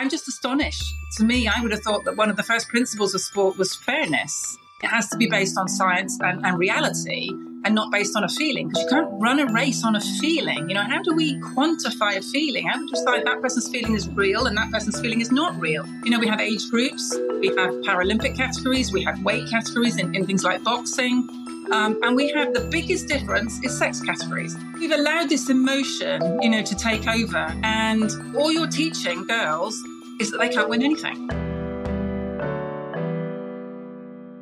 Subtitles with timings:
[0.00, 0.94] I'm just astonished.
[1.18, 3.74] To me, I would have thought that one of the first principles of sport was
[3.74, 4.56] fairness.
[4.82, 7.28] It has to be based on science and, and reality
[7.66, 10.70] and not based on a feeling because you can't run a race on a feeling.
[10.70, 12.66] You know, how do we quantify a feeling?
[12.66, 15.60] How do we decide that person's feeling is real and that person's feeling is not
[15.60, 15.84] real?
[16.02, 20.14] You know, we have age groups, we have Paralympic categories, we have weight categories in,
[20.14, 21.28] in things like boxing.
[21.72, 24.56] Um, and we have the biggest difference is sex categories.
[24.74, 29.80] We've allowed this emotion, you know, to take over, and all you're teaching girls
[30.20, 31.28] is that they can't win anything.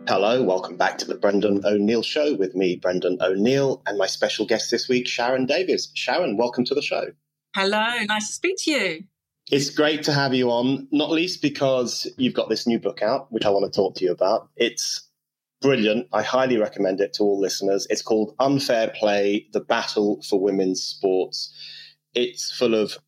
[0.08, 4.44] Hello, welcome back to the Brendan O'Neill Show with me, Brendan O'Neill, and my special
[4.44, 5.92] guest this week, Sharron Davies.
[5.94, 7.12] Sharron, welcome to the show.
[7.54, 9.04] Hello, nice to speak to you.
[9.52, 13.30] It's great to have you on, not least because you've got this new book out,
[13.30, 14.48] which I want to talk to you about.
[14.56, 15.08] It's
[15.60, 16.08] brilliant.
[16.12, 17.86] I highly recommend it to all listeners.
[17.88, 21.54] It's called Unfair Play The Battle for Women's Sports.
[22.14, 22.98] It's full of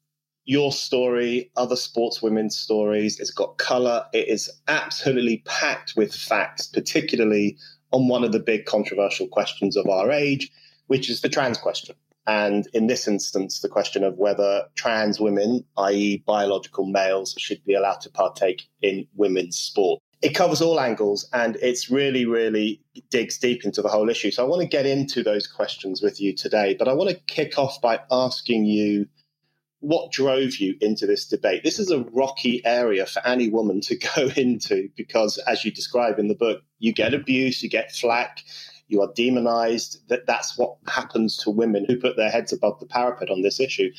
[0.45, 3.21] your story, other sportswomen's stories.
[3.21, 4.05] It's got color.
[4.13, 7.57] It is absolutely packed with facts, particularly
[7.93, 10.51] on one of the big controversial questions of our age,
[10.87, 11.95] which is the trans question.
[12.27, 17.75] And in this instance, the question of whether trans women, i.e., biological males, should be
[17.75, 20.01] allowed to partake in women's sport.
[20.23, 24.31] It covers all angles and it's really, really digs deep into the whole issue.
[24.31, 27.17] So I want to get into those questions with you today, but I want to
[27.27, 29.07] kick off by asking you
[29.81, 31.65] what drove you into this debate?
[31.65, 36.19] This is a rocky area for any woman to go into because, as you describe
[36.19, 38.43] in the book, you get abuse, you get flack,
[38.89, 40.09] you are demonized.
[40.09, 43.61] That that's what happens to women who put their heads above the parapet on this
[43.61, 43.91] issue.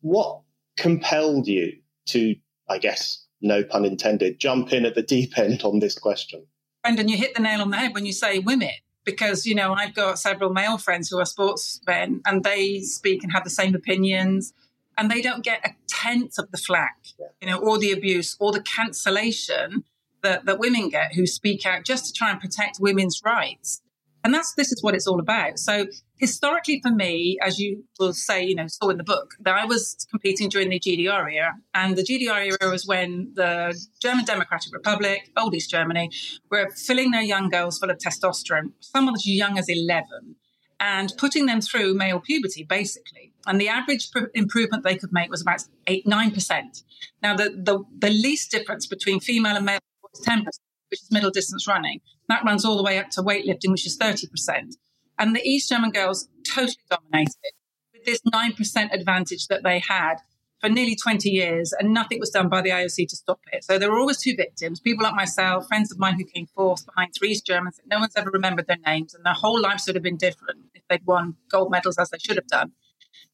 [0.00, 0.40] What
[0.76, 1.72] compelled you
[2.06, 2.36] to,
[2.68, 6.46] I guess, no pun intended, jump in at the deep end on this question?
[6.82, 8.70] Brendan, you hit the nail on the head when you say women
[9.04, 13.32] because you know I've got several male friends who are sportsmen and they speak and
[13.32, 14.52] have the same opinions
[14.96, 16.98] and they don't get a tenth of the flack,
[17.40, 19.84] you know, or the abuse or the cancellation
[20.22, 23.82] that, that women get who speak out just to try and protect women's rights.
[24.24, 25.58] And that's this is what it's all about.
[25.58, 25.86] So
[26.16, 29.66] historically for me, as you will say, you know, saw in the book, that I
[29.66, 31.56] was competing during the GDR era.
[31.74, 36.10] And the GDR era was when the German Democratic Republic, old East Germany,
[36.50, 40.36] were filling their young girls full of testosterone, some as young as 11,
[40.80, 45.30] and putting them through male puberty, basically and the average pr- improvement they could make
[45.30, 46.82] was about eight nine percent.
[47.22, 49.80] Now, the, the the least difference between female and male
[50.14, 52.00] is ten percent, which is middle distance running.
[52.28, 54.76] That runs all the way up to weightlifting, which is thirty percent.
[55.18, 57.52] And the East German girls totally dominated
[57.92, 60.16] with this nine percent advantage that they had
[60.60, 63.62] for nearly 20 years, and nothing was done by the IOC to stop it.
[63.64, 66.86] So there were always two victims people like myself, friends of mine who came fourth
[66.86, 67.80] behind three East Germans.
[67.90, 70.63] No one's ever remembered their names, and their whole lives would have been different if
[70.88, 72.72] they'd won gold medals as they should have done.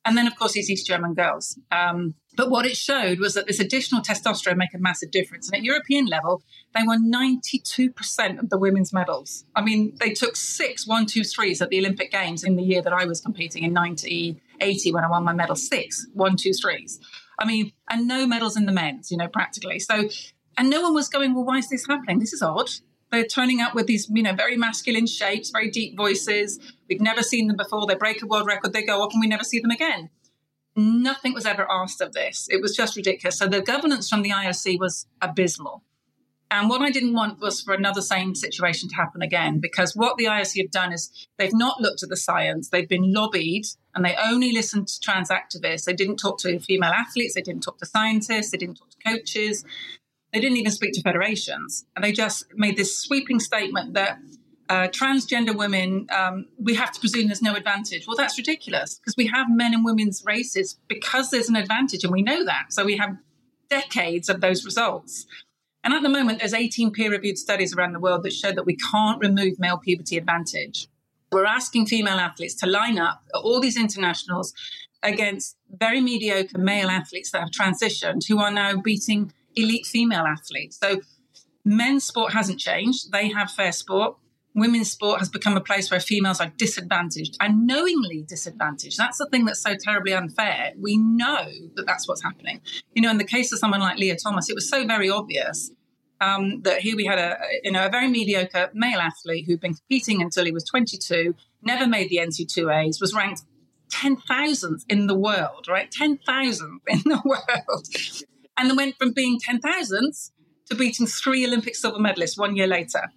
[0.04, 1.58] And then, of course, these East German girls.
[1.70, 5.48] Um, but what it showed was that this additional testosterone make a massive difference.
[5.48, 6.42] And at European level,
[6.74, 9.44] they won 92% of the women's medals.
[9.54, 12.80] I mean, they took six one, two, threes at the Olympic Games in the year
[12.82, 15.56] that I was competing in 1980 when I won my medal.
[15.56, 16.98] Six one, two, threes.
[17.38, 19.80] I mean, and no medals in the men's, you know, practically.
[19.80, 20.08] So,
[20.56, 22.20] and no one was going, well, why is this happening?
[22.20, 22.70] This is odd.
[23.10, 26.60] They're turning up with these, you know, very masculine shapes, very deep voices.
[26.88, 27.86] We've never seen them before.
[27.86, 30.10] They break a world record, they go off, and we never see them again.
[30.76, 32.46] Nothing was ever asked of this.
[32.48, 33.38] It was just ridiculous.
[33.38, 35.82] So the governance from the IOC was abysmal.
[36.52, 40.16] And what I didn't want was for another same situation to happen again, because what
[40.16, 42.70] the IOC have done is they've not looked at the science.
[42.70, 45.84] They've been lobbied and they only listened to trans activists.
[45.84, 47.34] They didn't talk to female athletes.
[47.34, 48.50] They didn't talk to scientists.
[48.50, 49.64] They didn't talk to coaches.
[50.32, 51.86] They didn't even speak to federations.
[51.96, 54.18] And they just made this sweeping statement that
[54.68, 58.06] uh, transgender women, um, we have to presume there's no advantage.
[58.06, 62.12] Well, that's ridiculous because we have men and women's races because there's an advantage, and
[62.12, 62.66] we know that.
[62.72, 63.16] So we have
[63.68, 65.26] decades of those results.
[65.82, 68.66] And at the moment, there's 18 peer reviewed studies around the world that show that
[68.66, 70.86] we can't remove male puberty advantage.
[71.32, 74.52] We're asking female athletes to line up at all these internationals
[75.02, 80.78] against very mediocre male athletes that have transitioned who are now beating elite female athletes.
[80.78, 81.00] So
[81.64, 83.12] men's sport hasn't changed.
[83.12, 84.16] They have fair sport.
[84.54, 88.98] Women's sport has become a place where females are disadvantaged and knowingly disadvantaged.
[88.98, 90.72] That's the thing that's so terribly unfair.
[90.76, 92.60] We know that that's what's happening.
[92.94, 95.70] You know, in the case of someone like Lia Thomas, it was so very obvious
[96.20, 99.74] um, that here we had a you know a very mediocre male athlete who'd been
[99.74, 103.42] competing until he was 22, never made the NCAAs, was ranked
[103.90, 105.90] 10,000th in the world, right?
[105.90, 108.24] 10,000th in the world
[108.60, 110.30] and then went from being 10,000th
[110.68, 113.10] to beating three Olympic silver medalists one year later,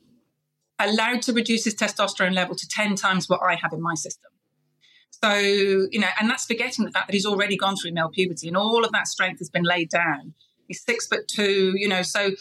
[0.80, 4.31] allowed to reduce his testosterone level to 10 times what I have in my system.
[5.22, 8.48] So, you know, and that's forgetting the fact that he's already gone through male puberty
[8.48, 10.34] and all of that strength has been laid down.
[10.68, 12.31] He's six foot two, you know, so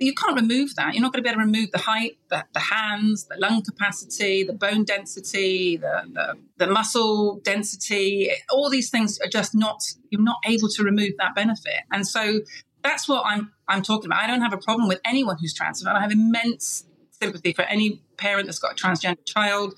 [0.00, 0.94] you can't remove that.
[0.94, 3.62] You're not going to be able to remove the height, the, the hands, the lung
[3.62, 8.30] capacity, the bone density, the, the, the muscle density.
[8.50, 11.82] All these things are just not, you're not able to remove that benefit.
[11.92, 12.40] And so
[12.82, 14.22] that's what I'm, I'm talking about.
[14.22, 15.84] I don't have a problem with anyone who's trans.
[15.84, 19.74] I have immense sympathy for any parent that's got a transgender child.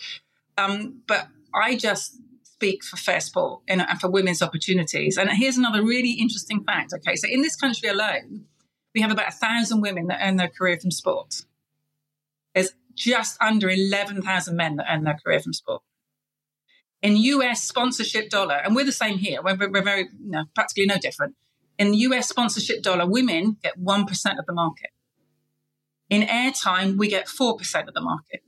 [0.57, 5.19] Um, but I just speak for fair sport and, and for women's opportunities.
[5.19, 6.93] And here's another really interesting fact.
[6.95, 8.45] Okay, so in this country alone,
[8.95, 11.45] we have about a thousand women that earn their career from sport.
[12.55, 15.83] There's just under 11,000 men that earn their career from sport.
[17.01, 20.09] In US sponsorship dollar, and we're the same here, we're, we're very,
[20.55, 21.35] practically no different.
[21.79, 24.91] In US sponsorship dollar, women get 1% of the market.
[26.11, 28.43] In airtime, we get 4% of the market.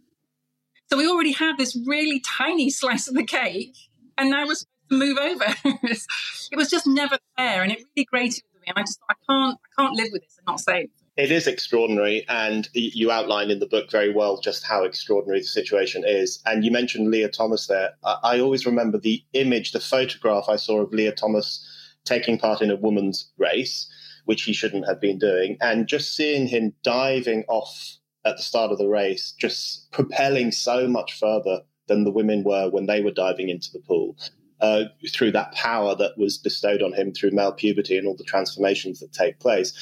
[0.91, 3.75] So we already have this really tiny slice of the cake,
[4.19, 5.47] and now we're supposed to move over.
[5.65, 8.73] it was just never fair, and it really grated me.
[8.75, 11.47] And I just I can't I can't live with this and not say it is
[11.47, 16.43] extraordinary, and you outline in the book very well just how extraordinary the situation is.
[16.45, 17.91] And you mentioned Lia Thomas there.
[18.03, 21.65] I always remember the image, the photograph I saw of Lia Thomas
[22.05, 23.89] taking part in a woman's race,
[24.25, 28.73] which he shouldn't have been doing, and just seeing him diving off at the start
[28.73, 33.13] of the race, just propelling so much further than the women were when they were
[33.13, 34.17] diving into the pool
[34.61, 38.25] uh, through that power that was bestowed on him through male puberty and all the
[38.25, 39.73] transformations that take place.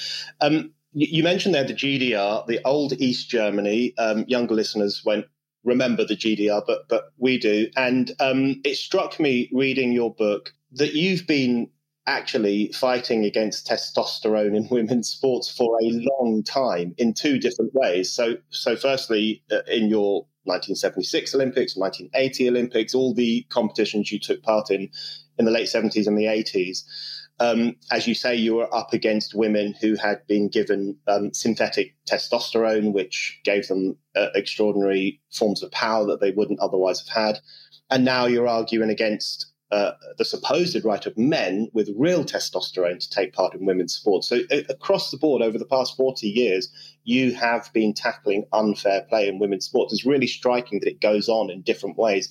[0.40, 3.94] Um, you mentioned there the GDR, the old East Germany.
[3.96, 5.26] Um, younger listeners won't
[5.64, 7.68] remember the GDR, but but we do.
[7.76, 11.68] And um, it struck me reading your book that you've been
[12.06, 18.12] actually fighting against testosterone in women's sports for a long time in two different ways.
[18.12, 24.42] So so firstly, uh, in your 1976 Olympics, 1980 Olympics, all the competitions you took
[24.42, 24.90] part in
[25.38, 26.84] in the late 70s and the 80s.
[27.40, 31.94] Um, as you say, you were up against women who had been given um, synthetic
[32.06, 37.40] testosterone, which gave them uh, extraordinary forms of power that they wouldn't otherwise have had.
[37.90, 43.08] And now you're arguing against uh, the supposed right of men with real testosterone to
[43.08, 44.28] take part in women's sports.
[44.28, 46.70] So, uh, across the board, over the past 40 years,
[47.04, 49.94] you have been tackling unfair play in women's sports.
[49.94, 52.28] It's really striking that it goes on in different ways.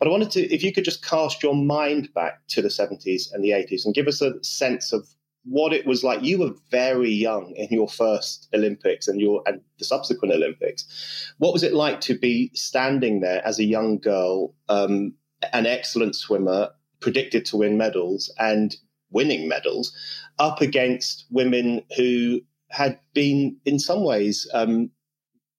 [0.00, 3.32] But I wanted to, if you could just cast your mind back to the 70s
[3.32, 5.06] and the 80s and give us a sense of
[5.44, 6.22] what it was like.
[6.22, 11.32] You were very young in your first Olympics and your and the subsequent Olympics.
[11.38, 15.14] What was it like to be standing there as a young girl um,
[15.52, 18.76] an excellent swimmer, predicted to win medals and
[19.10, 19.94] winning medals,
[20.38, 22.40] up against women who
[22.70, 24.90] had been, in some ways, um,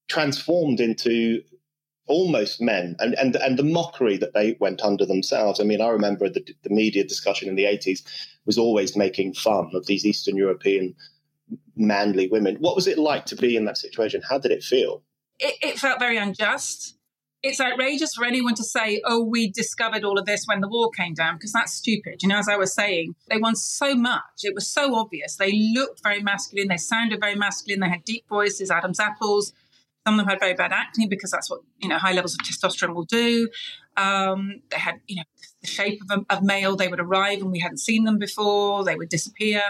[0.08, 1.42] transformed into
[2.08, 5.60] almost men and, and and the mockery that they went under themselves.
[5.60, 8.02] I mean, I remember the, the media discussion in the 80s
[8.46, 10.96] was always making fun of these Eastern European
[11.76, 12.58] manly women.
[12.58, 14.22] What was it like to be in that situation?
[14.30, 15.02] How did it feel?
[15.40, 16.98] It, it felt very unjust
[17.44, 20.90] it's outrageous for anyone to say, oh, we discovered all of this when the wall
[20.90, 22.24] came down, because that's stupid.
[22.24, 24.44] You know, as I was saying, they won so much.
[24.44, 25.36] It was so obvious.
[25.36, 26.70] They looked very masculine.
[26.70, 27.82] They sounded very masculine.
[27.82, 29.52] They had deep voices, Adam's apples.
[30.08, 32.40] Some of them had very bad acne because that's what, you know, high levels of
[32.40, 33.50] testosterone will do.
[33.98, 35.24] Um, they had, you know,
[35.62, 36.76] the shape of a of male.
[36.76, 38.84] They would arrive and we hadn't seen them before.
[38.84, 39.62] They would disappear.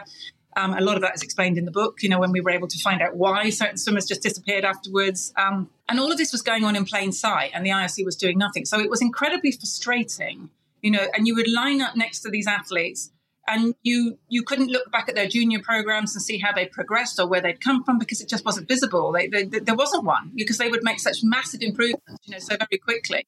[0.55, 2.51] Um, a lot of that is explained in the book, you know, when we were
[2.51, 5.33] able to find out why certain swimmers just disappeared afterwards.
[5.37, 8.15] Um, and all of this was going on in plain sight, and the IOC was
[8.15, 8.65] doing nothing.
[8.65, 10.49] So it was incredibly frustrating,
[10.81, 13.11] you know, and you would line up next to these athletes
[13.47, 17.19] and you you couldn't look back at their junior programs and see how they progressed
[17.19, 19.11] or where they'd come from because it just wasn't visible.
[19.11, 22.55] They, they, there wasn't one because they would make such massive improvements, you know, so
[22.55, 23.27] very quickly.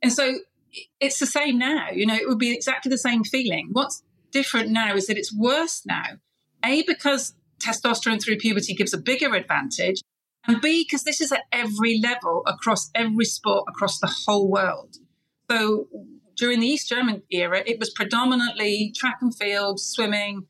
[0.00, 0.38] And so
[1.00, 1.90] it's the same now.
[1.90, 3.70] You know, it would be exactly the same feeling.
[3.72, 6.18] What's different now is that it's worse now
[6.64, 10.00] a, because testosterone through puberty gives a bigger advantage,
[10.46, 14.96] and B, because this is at every level across every sport across the whole world.
[15.50, 15.86] So
[16.36, 20.46] during the East German era, it was predominantly track and field, swimming,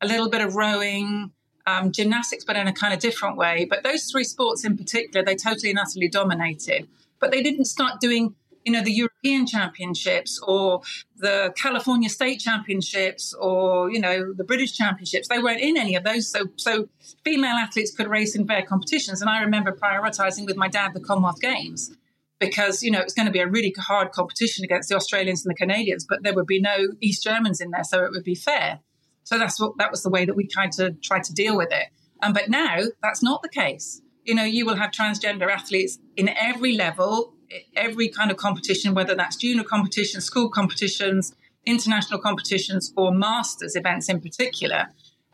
[0.00, 1.30] a little bit of rowing,
[1.66, 3.66] um, gymnastics, but in a kind of different way.
[3.68, 6.88] But those three sports in particular, they totally and utterly dominated.
[7.20, 8.34] But they didn't start doing
[8.66, 10.82] you know, the European Championships or
[11.16, 15.28] the California State Championships or, you know, the British Championships.
[15.28, 16.28] They weren't in any of those.
[16.28, 16.88] So, so
[17.24, 19.20] female athletes could race in fair competitions.
[19.20, 21.96] And I remember prioritizing with my dad the Commonwealth Games
[22.40, 25.46] because, you know, it was going to be a really hard competition against the Australians
[25.46, 27.84] and the Canadians, but there would be no East Germans in there.
[27.84, 28.80] So it would be fair.
[29.22, 31.70] So that's what, that was the way that we tried to try to deal with
[31.70, 31.86] it.
[32.20, 34.02] Um, but now that's not the case.
[34.24, 37.35] You know, you will have transgender athletes in every level
[37.74, 41.34] every kind of competition, whether that's junior competitions, school competitions,
[41.64, 44.86] international competitions, or masters events in particular.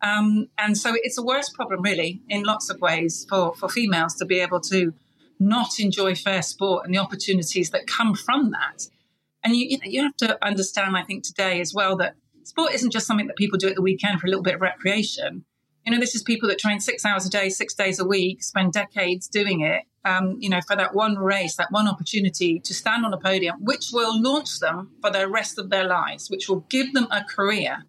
[0.02, 4.14] Um, and so it's a worse problem, really, in lots of ways for, for females
[4.16, 4.92] to be able to
[5.38, 8.88] not enjoy fair sport and the opportunities that come from that.
[9.44, 12.14] And you, you have to understand, I think, today as well, that
[12.44, 14.60] sport isn't just something that people do at the weekend for a little bit of
[14.60, 15.44] recreation.
[15.84, 18.42] You know, this is people that train six hours a day, six days a week,
[18.42, 22.74] spend decades doing it, um, you know, for that one race, that one opportunity to
[22.74, 26.48] stand on a podium, which will launch them for the rest of their lives, which
[26.48, 27.84] will give them a career.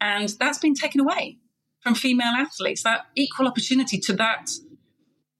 [0.00, 1.38] And that's been taken away
[1.80, 4.50] from female athletes, that equal opportunity to that,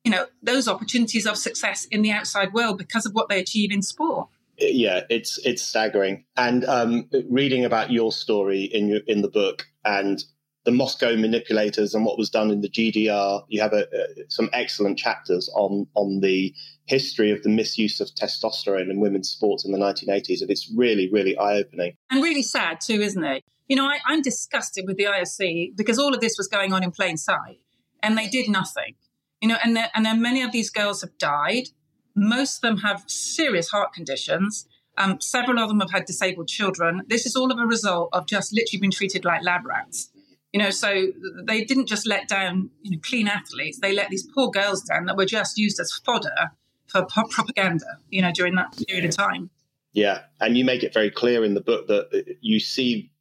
[0.04, 3.70] you know, those opportunities of success in the outside world because of what they achieve
[3.70, 4.28] in sport
[4.58, 6.24] yeah, it's it's staggering.
[6.36, 10.22] And um, reading about your story in your in the book and
[10.64, 14.48] the Moscow manipulators and what was done in the GDR, you have a, a, some
[14.52, 16.54] excellent chapters on on the
[16.86, 21.08] history of the misuse of testosterone in women's sports in the 1980s, and it's really,
[21.10, 23.44] really eye opening and really sad too, isn't it?
[23.68, 26.82] You know, I, I'm disgusted with the IOC because all of this was going on
[26.82, 27.60] in plain sight,
[28.02, 28.94] and they did nothing.
[29.40, 31.68] You know, and and then many of these girls have died
[32.14, 34.66] most of them have serious heart conditions.
[34.98, 37.02] Um, several of them have had disabled children.
[37.06, 40.10] This is all of a result of just literally being treated like lab rats.
[40.52, 41.08] You know, so
[41.44, 45.06] they didn't just let down you know clean athletes; they let these poor girls down
[45.06, 46.52] that were just used as fodder
[46.86, 47.98] for propaganda.
[48.10, 49.50] You know, during that period of time.
[49.92, 53.11] Yeah, and you make it very clear in the book that uh, you see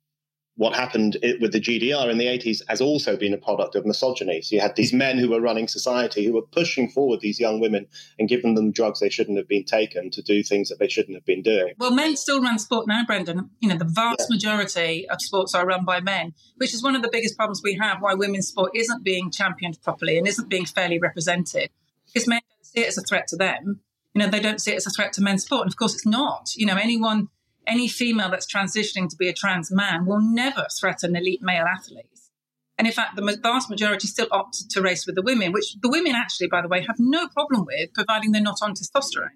[0.55, 4.41] what happened with the GDR in the 80s has also been a product of misogyny.
[4.41, 7.59] So you had these men who were running society who were pushing forward these young
[7.59, 7.87] women
[8.19, 11.15] and giving them drugs they shouldn't have been taken to do things that they shouldn't
[11.15, 11.73] have been doing.
[11.77, 13.49] Well, men still run sport now, Brendan.
[13.59, 14.35] You know, the vast yeah.
[14.35, 17.75] majority of sports are run by men, which is one of the biggest problems we
[17.81, 21.69] have why women's sport isn't being championed properly and isn't being fairly represented.
[22.13, 23.79] Because men don't see it as a threat to them.
[24.13, 25.61] You know, they don't see it as a threat to men's sport.
[25.61, 26.49] And of course, it's not.
[26.57, 27.29] You know, anyone
[27.71, 32.29] any female that's transitioning to be a trans man will never threaten elite male athletes.
[32.77, 35.89] And in fact, the vast majority still opt to race with the women, which the
[35.89, 39.29] women actually, by the way, have no problem with, providing they're not on testosterone.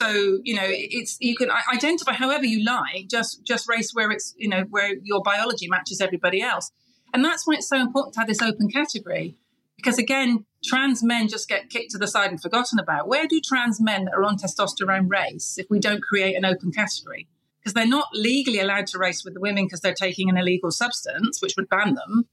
[0.00, 3.08] So you know, it's you can identify however you like.
[3.08, 6.70] Just just race where it's you know where your biology matches everybody else,
[7.12, 9.36] and that's why it's so important to have this open category.
[9.76, 13.08] Because again, trans men just get kicked to the side and forgotten about.
[13.08, 16.72] Where do trans men that are on testosterone race if we don't create an open
[16.72, 17.28] category?
[17.62, 20.72] Because they're not legally allowed to race with the women because they're taking an illegal
[20.72, 22.26] substance, which would ban them.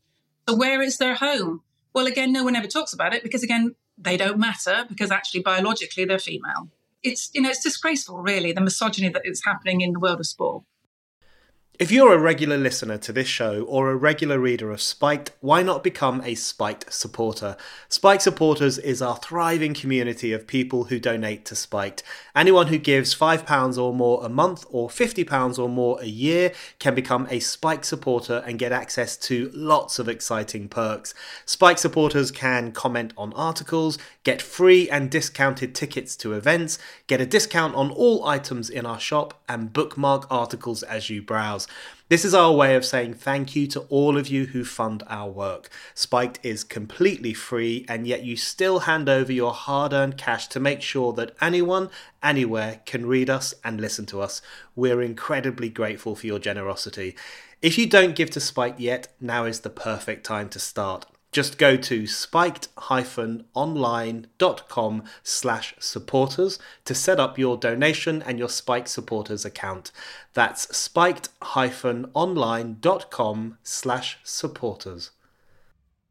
[0.47, 1.61] So where is their home?
[1.93, 5.41] Well, again, no one ever talks about it because again, they don't matter because actually
[5.41, 6.69] biologically they're female.
[7.03, 10.25] It's you know, it's disgraceful really, the misogyny that is happening in the world of
[10.25, 10.63] sport.
[11.79, 15.63] If you're a regular listener to this show or a regular reader of Spiked, why
[15.63, 17.55] not become a Spiked supporter?
[17.87, 22.03] Spiked supporters is our thriving community of people who donate to Spiked.
[22.35, 26.95] Anyone who gives £5 or more a month or £50 or more a year can
[26.95, 31.13] become a Spiked supporter and get access to lots of exciting perks.
[31.45, 37.25] Spiked supporters can comment on articles, get free and discounted tickets to events, get a
[37.25, 41.67] discount on all items in our shop, and bookmark articles as you browse.
[42.09, 45.29] This is our way of saying thank you to all of you who fund our
[45.29, 45.69] work.
[45.93, 50.59] Spiked is completely free, and yet you still hand over your hard earned cash to
[50.59, 51.89] make sure that anyone,
[52.23, 54.41] anywhere can read us and listen to us.
[54.75, 57.15] We're incredibly grateful for your generosity.
[57.61, 61.05] If you don't give to Spiked yet, now is the perfect time to start.
[61.31, 69.45] Just go to spiked-online.com slash supporters to set up your donation and your Spiked supporters
[69.45, 69.91] account.
[70.33, 75.11] That's spiked-online.com slash supporters.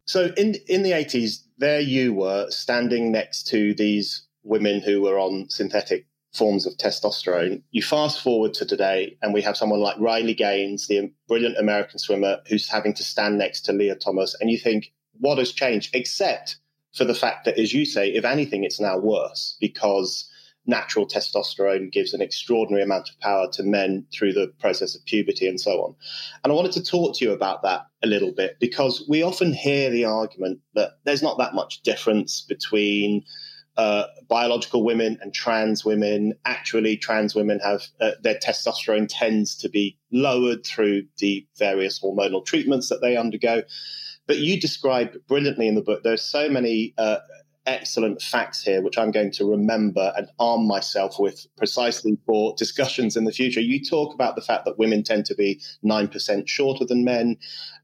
[0.05, 5.19] So in in the 80s, there you were standing next to these women who were
[5.19, 7.63] on synthetic forms of testosterone.
[7.73, 11.99] You fast forward to today, and we have someone like Riley Gaines, the brilliant American
[11.99, 15.95] swimmer, who's having to stand next to Lia Thomas, and you think, what has changed,
[15.95, 16.57] except
[16.95, 20.31] for the fact that, as you say, if anything, it's now worse because
[20.67, 25.49] natural testosterone gives an extraordinary amount of power to men through the process of puberty
[25.49, 25.95] and so on.
[26.45, 29.53] And I wanted to talk to you about that a little bit because we often
[29.53, 33.25] hear the argument that there's not that much difference between
[33.79, 36.35] uh, biological women and trans women.
[36.45, 42.45] Actually, trans women have uh, their testosterone tends to be lowered through the various hormonal
[42.45, 43.63] treatments that they undergo.
[44.29, 46.03] But you describe brilliantly in the book.
[46.05, 47.17] There's so many uh,
[47.69, 53.17] excellent facts here, which I'm going to remember and arm myself with precisely for discussions
[53.17, 53.61] in the future.
[53.61, 57.37] You talk about the fact that women tend to be 9% shorter than men.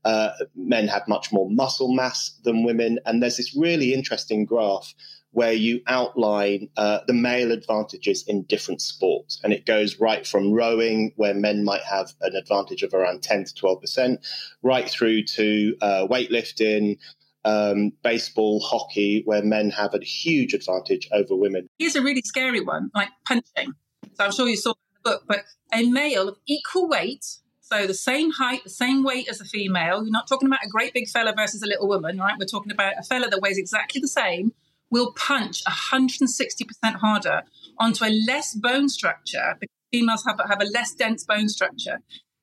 [0.05, 2.99] Uh, men have much more muscle mass than women.
[3.05, 4.95] And there's this really interesting graph
[5.35, 9.41] where you outline uh, the male advantages in different sports.
[9.43, 13.47] And it goes right from rowing, where men might have an advantage of around 10
[13.47, 14.19] to 12%,
[14.63, 16.99] right through to uh, weightlifting,
[17.45, 21.69] um, baseball, hockey, where men have a huge advantage over women.
[21.81, 23.75] Here's a really scary one, like punching.
[24.15, 25.41] So I'm sure you saw in the book, but
[25.73, 27.25] a male of equal weight,
[27.61, 30.05] so the same height, the same weight as a female.
[30.05, 32.35] You're not talking about a great big fella versus a little woman, right?
[32.39, 34.53] We're talking about a fella that weighs exactly the same
[34.95, 37.43] will punch 160% harder
[37.79, 41.99] onto a less bone structure because females have, have a less dense bone structure.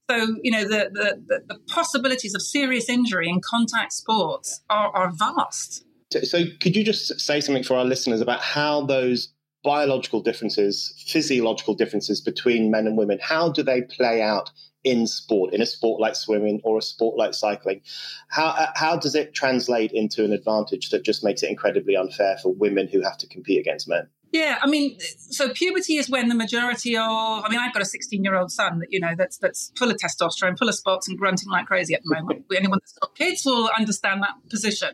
[0.09, 5.13] So, you know, the, the, the, possibilities of serious injury in contact sports are, are
[5.13, 5.85] vast.
[6.23, 11.73] So, could you just say something for our listeners about how those biological differences, physiological
[11.73, 14.49] differences between men and women, how do they play out
[14.83, 17.81] in sport, in a sport like swimming or a sport like cycling.
[18.29, 22.37] How, uh, how does it translate into an advantage that just makes it incredibly unfair
[22.37, 24.07] for women who have to compete against men?
[24.31, 27.85] Yeah, I mean, so puberty is when the majority of, I mean, I've got a
[27.85, 31.09] 16 year old son that, you know, that's, that's full of testosterone, full of spots
[31.09, 32.45] and grunting like crazy at the moment.
[32.55, 34.91] Anyone that's got kids will understand that position.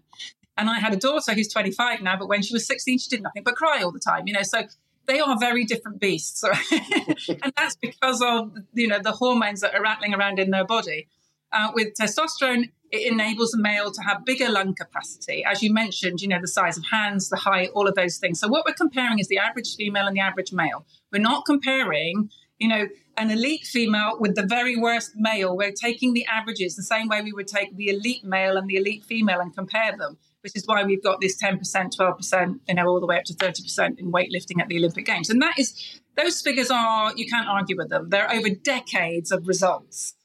[0.57, 3.21] And I had a daughter who's 25 now, but when she was 16, she did
[3.21, 4.63] nothing but cry all the time, you know, so
[5.07, 6.43] they are very different beasts.
[6.71, 11.07] and that's because of, you know, the hormones that are rattling around in their body.
[11.51, 15.43] Uh, with testosterone, it enables a male to have bigger lung capacity.
[15.45, 18.39] As you mentioned, you know, the size of hands, the height, all of those things.
[18.39, 20.85] So what we're comparing is the average female and the average male.
[21.11, 22.87] We're not comparing, you know,
[23.17, 25.55] an elite female with the very worst male.
[25.55, 28.75] We're taking the averages the same way we would take the elite male and the
[28.75, 32.87] elite female and compare them which is why we've got this 10%, 12%, you know,
[32.87, 35.29] all the way up to 30% in weightlifting at the Olympic Games.
[35.29, 38.07] And that is, those figures are, you can't argue with them.
[38.09, 40.15] They're over decades of results.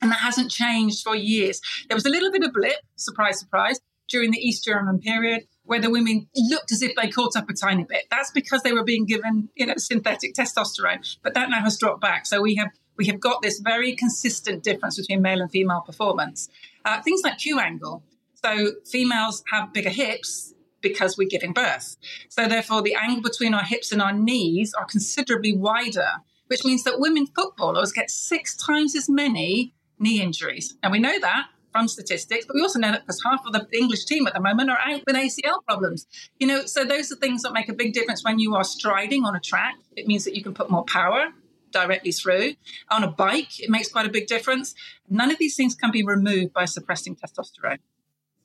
[0.00, 1.60] And that hasn't changed for years.
[1.88, 5.78] There was a little bit of blip, surprise, surprise, during the East German period where
[5.78, 8.04] the women looked as if they caught up a tiny bit.
[8.10, 11.18] That's because they were being given, you know, synthetic testosterone.
[11.22, 12.26] But that now has dropped back.
[12.26, 16.48] So we have we have got this very consistent difference between male and female performance.
[16.84, 18.02] Uh, things like Q angle.
[18.42, 21.96] So females have bigger hips because we're giving birth.
[22.28, 26.08] So therefore, the angle between our hips and our knees are considerably wider,
[26.46, 30.74] which means that women footballers get six times as many knee injuries.
[30.82, 33.66] And we know that from statistics, but we also know that because half of the
[33.76, 36.06] English team at the moment are out with ACL problems.
[36.38, 39.24] You know, so those are things that make a big difference when you are striding
[39.24, 39.76] on a track.
[39.96, 41.26] It means that you can put more power
[41.70, 42.54] directly through.
[42.90, 44.74] On a bike, it makes quite a big difference.
[45.08, 47.78] None of these things can be removed by suppressing testosterone.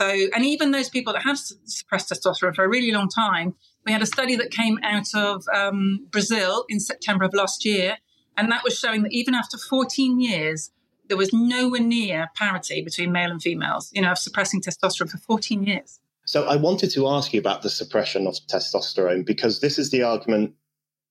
[0.01, 3.55] So, and even those people that have suppressed testosterone for a really long time,
[3.86, 7.97] we had a study that came out of um, Brazil in September of last year,
[8.36, 10.71] and that was showing that even after 14 years,
[11.08, 15.17] there was nowhere near parity between male and females, you know, of suppressing testosterone for
[15.17, 15.99] 14 years.
[16.25, 20.03] So I wanted to ask you about the suppression of testosterone because this is the
[20.03, 20.55] argument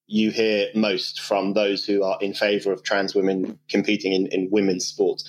[0.06, 4.50] you hear most from those who are in favor of trans women competing in, in
[4.50, 5.24] women's sports.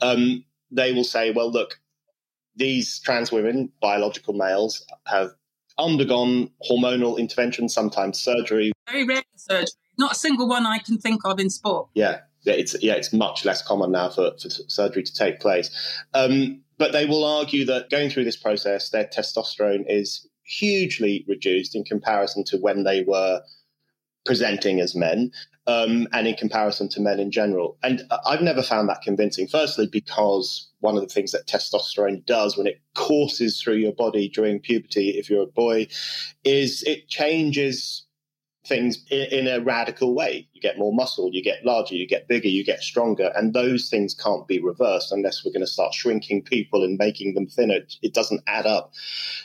[0.00, 1.78] Um, they will say, well, look,
[2.56, 5.30] these trans women, biological males, have
[5.78, 8.72] undergone hormonal intervention, sometimes surgery.
[8.90, 9.72] Very rare surgery.
[9.98, 11.88] Not a single one I can think of in sport.
[11.94, 15.70] Yeah, it's yeah, it's much less common now for, for surgery to take place.
[16.14, 21.74] Um, but they will argue that going through this process, their testosterone is hugely reduced
[21.74, 23.40] in comparison to when they were
[24.24, 25.30] presenting as men
[25.66, 27.76] um, and in comparison to men in general.
[27.82, 29.48] And I've never found that convincing.
[29.48, 34.28] Firstly, because one of the things that testosterone does when it courses through your body
[34.28, 35.88] during puberty, if you're a boy,
[36.44, 38.05] is it changes
[38.66, 40.48] things in, in, a radical way.
[40.52, 43.32] You get more muscle, you get larger, you get bigger, you get stronger.
[43.34, 47.34] And those things can't be reversed unless we're going to start shrinking people and making
[47.34, 47.80] them thinner.
[48.02, 48.92] It doesn't add up.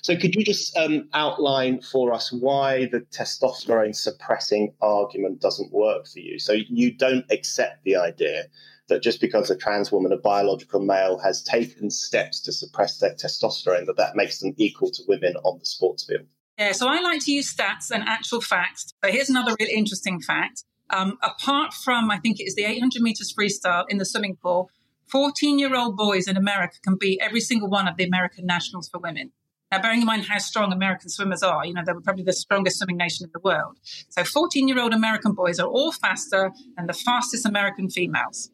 [0.02, 6.08] So, could you just um, outline for us why the testosterone suppressing argument doesn't work
[6.08, 6.40] for you?
[6.40, 8.46] So, you don't accept the idea
[8.88, 13.16] that just because a trans woman, a biological male, has taken steps to suppress their
[13.16, 16.28] testosterone, that that makes them equal to women on the sports field.
[16.62, 18.93] Yeah, so I like to use stats and actual facts.
[19.02, 20.63] But here's another really interesting fact.
[20.91, 24.69] Um, apart from, I think it is the 800 meters freestyle in the swimming pool,
[25.08, 28.89] 14 year old boys in America can beat every single one of the American nationals
[28.89, 29.32] for women.
[29.71, 32.34] Now, bearing in mind how strong American swimmers are, you know, they were probably the
[32.34, 33.80] strongest swimming nation in the world.
[34.10, 38.52] So 14 year old American boys are all faster than the fastest American females.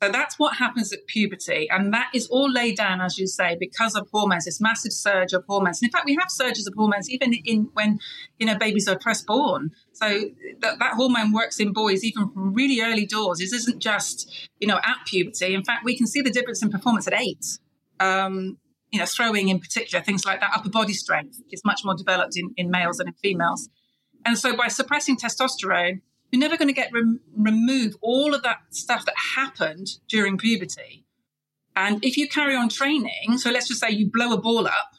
[0.00, 1.68] So that's what happens at puberty.
[1.70, 5.32] And that is all laid down, as you say, because of hormones, this massive surge
[5.32, 5.82] of hormones.
[5.82, 7.98] And in fact, we have surges of hormones even in when,
[8.38, 9.70] you know, babies are first born.
[9.92, 10.06] So
[10.60, 13.38] that, that hormone works in boys even from really early doors.
[13.38, 15.52] This isn't just, you know, at puberty.
[15.52, 17.44] In fact, we can see the difference in performance at eight.
[17.98, 18.58] Um,
[18.92, 22.36] you know, throwing in particular, things like that, upper body strength is much more developed
[22.36, 23.68] in, in males than in females.
[24.24, 28.58] And so by suppressing testosterone, you're never going to get rem- remove all of that
[28.70, 31.04] stuff that happened during puberty.
[31.74, 34.94] And if you carry on training, so let's just say you blow a ball up,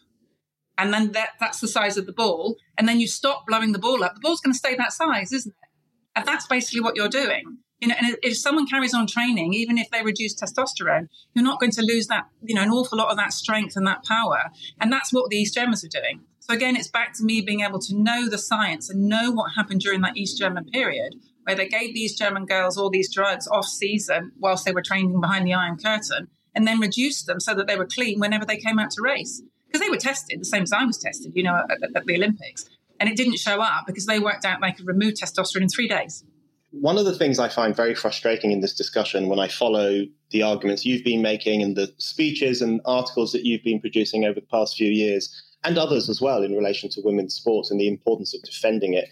[0.78, 3.80] and then that, that's the size of the ball, and then you stop blowing the
[3.80, 5.70] ball up, the ball's going to stay that size, isn't it?
[6.16, 7.58] And that's basically what you're doing.
[7.82, 11.60] You know, and if someone carries on training, even if they reduce testosterone, you're not
[11.60, 14.46] going to lose that, you know, an awful lot of that strength and that power.
[14.82, 16.22] And that's what the East are doing.
[16.50, 19.52] So again, it's back to me being able to know the science and know what
[19.56, 23.48] happened during that East German period, where they gave these German girls all these drugs
[23.48, 27.54] off season whilst they were training behind the Iron Curtain, and then reduced them so
[27.54, 29.44] that they were clean whenever they came out to race.
[29.68, 32.16] Because they were tested the same as I was tested, you know, at, at the
[32.16, 32.68] Olympics.
[33.00, 35.88] And it didn't show up because they worked out they could remove testosterone in three
[35.88, 36.24] days.
[36.72, 40.42] One of the things I find very frustrating in this discussion when I follow the
[40.42, 44.48] arguments you've been making and the speeches and articles that you've been producing over the
[44.48, 48.34] past few years and others as well in relation to women's sports and the importance
[48.34, 49.10] of defending it.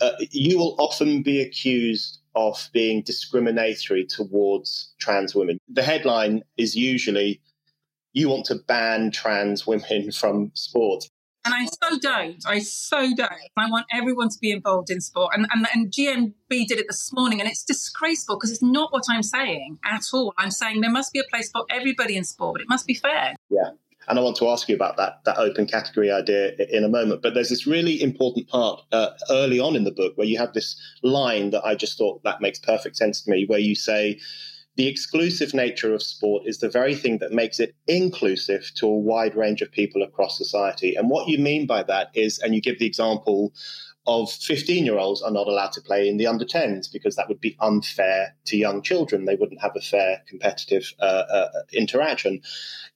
[0.00, 5.58] Uh, you will often be accused of being discriminatory towards trans women.
[5.68, 7.40] The headline is usually,
[8.12, 11.04] you want to ban trans women from sport.
[11.42, 12.44] And I so don't.
[12.46, 13.32] I so don't.
[13.56, 15.32] I want everyone to be involved in sport.
[15.34, 19.04] And, and, and GMB did it this morning, and it's disgraceful because it's not what
[19.08, 20.34] I'm saying at all.
[20.36, 22.92] I'm saying there must be a place for everybody in sport, but it must be
[22.92, 23.36] fair.
[23.48, 23.70] Yeah.
[24.08, 27.22] And I want to ask you about that that open category idea in a moment.
[27.22, 30.52] But there's this really important part uh, early on in the book where you have
[30.52, 34.18] this line that I just thought that makes perfect sense to me, where you say
[34.76, 38.98] the exclusive nature of sport is the very thing that makes it inclusive to a
[38.98, 40.94] wide range of people across society.
[40.94, 43.52] And what you mean by that is, and you give the example
[44.06, 47.28] of 15 year olds are not allowed to play in the under 10s because that
[47.28, 49.24] would be unfair to young children.
[49.24, 52.40] They wouldn't have a fair competitive uh, uh, interaction.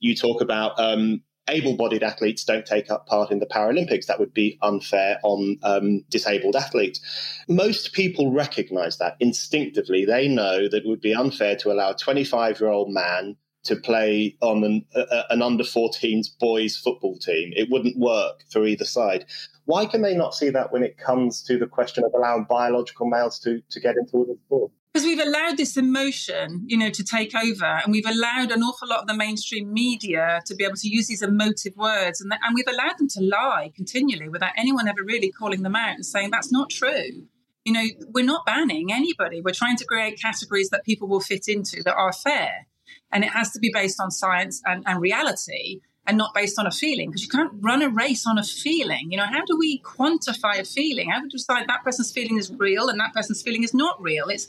[0.01, 4.07] You talk about um, able bodied athletes don't take up part in the Paralympics.
[4.07, 7.01] That would be unfair on um, disabled athletes.
[7.49, 10.05] Most people recognize that instinctively.
[10.05, 13.77] They know that it would be unfair to allow a 25 year old man to
[13.77, 17.53] play on an, uh, an under 14s boys football team.
[17.57, 19.25] It wouldn't work for either side.
[19.67, 23.07] Why can they not see that when it comes to the question of allowing biological
[23.07, 24.71] males to, to get into the sport?
[24.93, 28.87] Because we've allowed this emotion, you know, to take over, and we've allowed an awful
[28.89, 32.55] lot of the mainstream media to be able to use these emotive words, and, and
[32.55, 36.31] we've allowed them to lie continually without anyone ever really calling them out and saying
[36.31, 37.27] that's not true.
[37.65, 39.41] You know, we're not banning anybody.
[39.41, 42.69] We're trying to create categories that people will fit into that are fair,
[43.11, 46.67] and it has to be based on science and, and reality and not based on
[46.67, 49.11] a feeling because you can't run a race on a feeling.
[49.11, 51.11] You know, how do we quantify a feeling?
[51.11, 54.01] How do we decide that person's feeling is real and that person's feeling is not
[54.01, 54.29] real?
[54.29, 54.49] It's,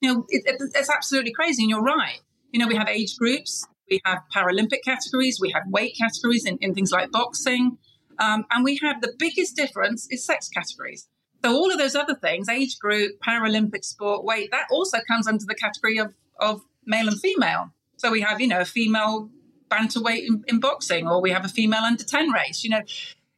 [0.00, 1.62] you know, it, it, it's absolutely crazy.
[1.62, 2.20] And you're right.
[2.52, 6.58] You know, we have age groups, we have Paralympic categories, we have weight categories in,
[6.58, 7.78] in things like boxing.
[8.18, 11.08] Um, and we have the biggest difference is sex categories.
[11.44, 15.44] So all of those other things, age group, Paralympic sport, weight, that also comes under
[15.44, 17.70] the category of, of male and female.
[17.98, 19.30] So we have, you know, a female
[19.70, 22.82] bantamweight in, in boxing, or we have a female under 10 race, you know.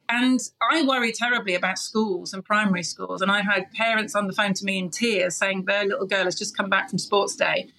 [0.07, 0.39] And
[0.71, 3.21] I worry terribly about schools and primary schools.
[3.21, 6.25] And I've had parents on the phone to me in tears saying their little girl
[6.25, 7.69] has just come back from sports day.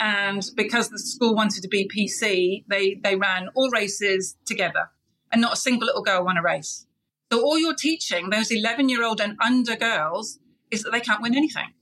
[0.00, 4.90] And because the school wanted to be PC, they, they ran all races together
[5.30, 6.86] and not a single little girl won a race.
[7.32, 10.38] So all you're teaching those 11 year old and under girls
[10.70, 11.72] is that they can't win anything.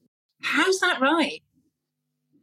[0.43, 1.41] How's that right?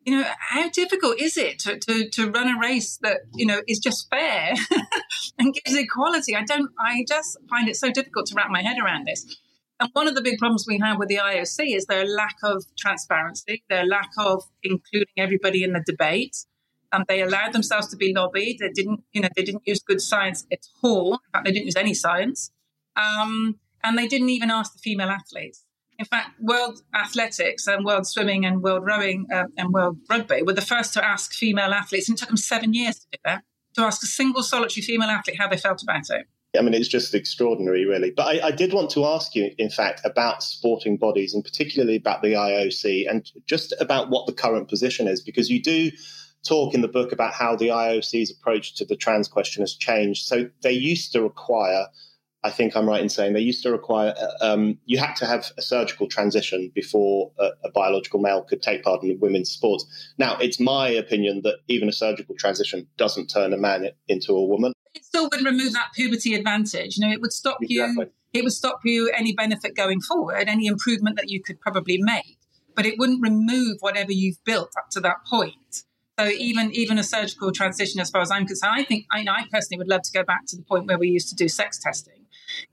[0.06, 3.62] You know, how difficult is it to, to, to run a race that, you know,
[3.68, 4.56] is just fair
[5.40, 6.36] and gives equality?
[6.36, 9.38] I don't, I just find it so difficult to wrap my head around this.
[9.80, 12.64] And one of the big problems we have with the IOC is their lack of
[12.78, 16.46] transparency, their lack of including everybody in the debate.
[16.92, 18.60] Um, they allowed themselves to be lobbied.
[18.60, 21.14] They didn't, you know, they didn't use good science at all.
[21.14, 22.52] In fact, they didn't use any science.
[22.96, 25.64] Um, and they didn't even ask the female athletes.
[26.02, 30.52] In fact, World Athletics and World Swimming and World Rowing uh, and World Rugby were
[30.52, 33.44] the first to ask female athletes, and it took them seven years to do that,
[33.76, 36.26] to ask a single solitary female athlete how they felt about it.
[36.58, 38.10] I mean, it's just extraordinary, really.
[38.10, 41.98] But I, I, did want to ask you, in fact, about sporting bodies and particularly
[41.98, 45.92] about the IOC and just about what the current position is, because you do
[46.44, 50.26] talk in the book about how the IOC's approach to the trans question has changed.
[50.26, 51.86] So they used to require
[52.44, 55.52] I think I'm right in saying they used to require um, you had to have
[55.58, 59.86] a surgical transition before a, a, biological male could take part in women's sports.
[60.18, 64.44] Now, it's my opinion that even a surgical transition doesn't turn a man into a
[64.44, 64.74] woman.
[64.96, 66.98] It still wouldn't remove that puberty advantage.
[66.98, 68.06] You know, it would stop exactly.
[68.06, 68.12] you.
[68.34, 72.40] It would stop you any benefit going forward, any improvement that you could probably make,
[72.76, 75.84] but it wouldn't remove whatever you've built up to that point.
[76.20, 79.46] So even even a surgical transition, as far as I'm concerned, I think I, I
[79.52, 81.80] personally would love to go back to the point where we used to do sex
[81.80, 82.21] testing.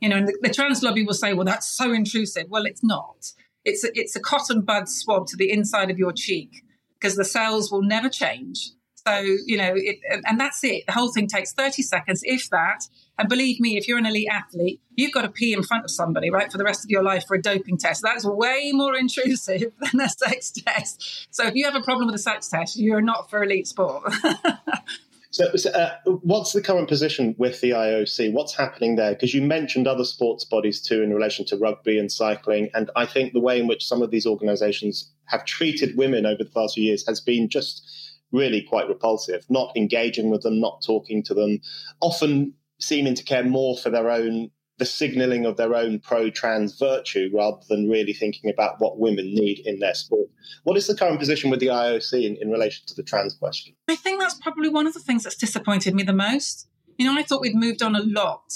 [0.00, 2.84] You know, and the, the trans lobby will say, "Well, that's so intrusive." Well, it's
[2.84, 3.32] not.
[3.64, 6.64] It's a, it's a cotton bud swab to the inside of your cheek
[6.98, 8.70] because the cells will never change.
[9.06, 10.84] So, you know, it, and that's it.
[10.86, 12.80] The whole thing takes 30 seconds, if that.
[13.18, 15.90] And believe me, if you're an elite athlete, you've got to pee in front of
[15.90, 18.02] somebody, right, for the rest of your life for a doping test.
[18.02, 21.26] That's way more intrusive than a sex test.
[21.30, 24.12] So if you have a problem with a sex test, you're not for elite sport.
[25.30, 25.90] So, uh,
[26.22, 28.32] what's the current position with the IOC?
[28.32, 29.12] What's happening there?
[29.12, 32.70] Because you mentioned other sports bodies too in relation to rugby and cycling.
[32.72, 36.44] And I think the way in which some of these organizations have treated women over
[36.44, 37.86] the past few years has been just
[38.32, 41.60] really quite repulsive, not engaging with them, not talking to them,
[42.00, 47.30] often seeming to care more for their own the signaling of their own pro-trans virtue
[47.34, 50.28] rather than really thinking about what women need in their sport.
[50.62, 53.74] What is the current position with the IOC in, in relation to the trans question?
[53.88, 56.68] I think that's probably one of the things that's disappointed me the most.
[56.96, 58.52] You know, I thought we'd moved on a lot.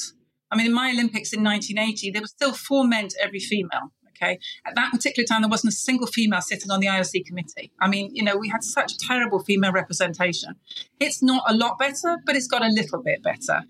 [0.50, 3.92] I mean, in my Olympics in 1980, there were still four men to every female.
[4.16, 4.38] Okay.
[4.64, 7.72] At that particular time, there wasn't a single female sitting on the IOC committee.
[7.80, 10.54] I mean, you know, we had such terrible female representation.
[11.00, 13.62] It's not a lot better, but it's got a little bit better.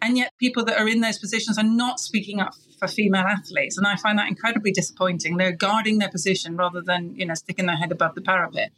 [0.00, 3.76] And yet, people that are in those positions are not speaking up for female athletes.
[3.76, 5.36] And I find that incredibly disappointing.
[5.36, 8.70] They're guarding their position rather than, you know, sticking their head above the parapet.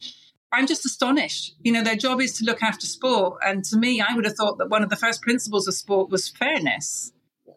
[0.53, 1.55] I'm just astonished.
[1.63, 3.39] You know, their job is to look after sport.
[3.45, 6.11] And to me, I would have thought that one of the first principles of sport
[6.11, 7.13] was fairness.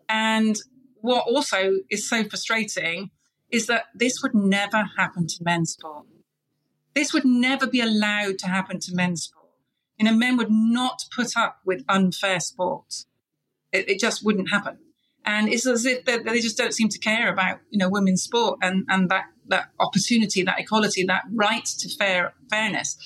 [0.10, 0.58] And
[1.02, 3.12] what also is so frustrating
[3.49, 6.06] is that this would never happen to men's sport.
[6.93, 9.49] This would never be allowed to happen to men's sport.
[9.97, 13.06] You know, men would not put up with unfair sport.
[13.73, 14.77] It, it just wouldn't happen.
[15.25, 18.23] And it's as if they, they, just don't seem to care about, you know, women's
[18.23, 22.97] sport and, and that, that opportunity, that equality, that right to fair fairness.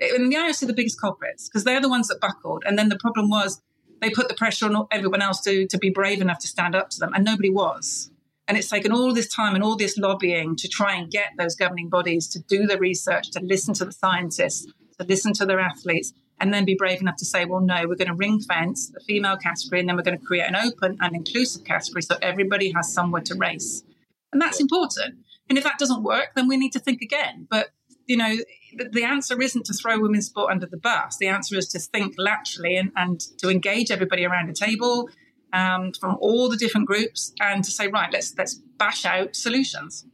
[0.00, 2.62] And the IOC are the biggest culprits because they're the ones that buckled.
[2.66, 3.60] And then the problem was
[4.00, 6.90] they put the pressure on everyone else to, to be brave enough to stand up
[6.90, 8.10] to them, and nobody was.
[8.48, 11.56] And it's taken all this time and all this lobbying to try and get those
[11.56, 14.66] governing bodies to do the research, to listen to the scientists,
[15.00, 17.96] to listen to their athletes, and then be brave enough to say, well, no, we're
[17.96, 20.98] going to ring fence the female category, and then we're going to create an open
[21.00, 23.82] and inclusive category so everybody has somewhere to race.
[24.32, 25.16] And that's important.
[25.48, 27.46] And if that doesn't work, then we need to think again.
[27.48, 27.70] But,
[28.06, 28.36] you know,
[28.90, 31.16] the answer isn't to throw women's sport under the bus.
[31.18, 35.08] The answer is to think laterally and, and to engage everybody around a table
[35.52, 40.04] um, from all the different groups and to say, right, let's let's bash out solutions.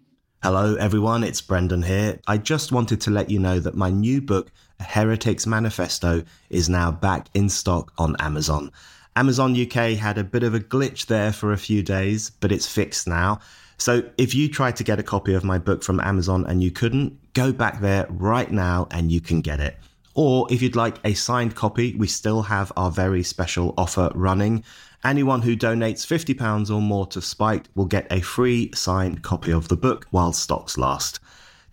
[0.42, 1.24] Hello, everyone.
[1.24, 2.20] It's Brendan here.
[2.26, 4.50] I just wanted to let you know that my new book,
[4.82, 8.70] Heretic's Manifesto, is now back in stock on Amazon.
[9.16, 12.66] Amazon UK had a bit of a glitch there for a few days, but it's
[12.66, 13.40] fixed now.
[13.76, 16.70] So if you tried to get a copy of my book from Amazon and you
[16.70, 19.76] couldn't, go back there right now and you can get it.
[20.14, 24.62] Or if you'd like a signed copy, we still have our very special offer running.
[25.04, 29.68] Anyone who donates £50 or more to Spiked will get a free signed copy of
[29.68, 31.18] the book while stocks last.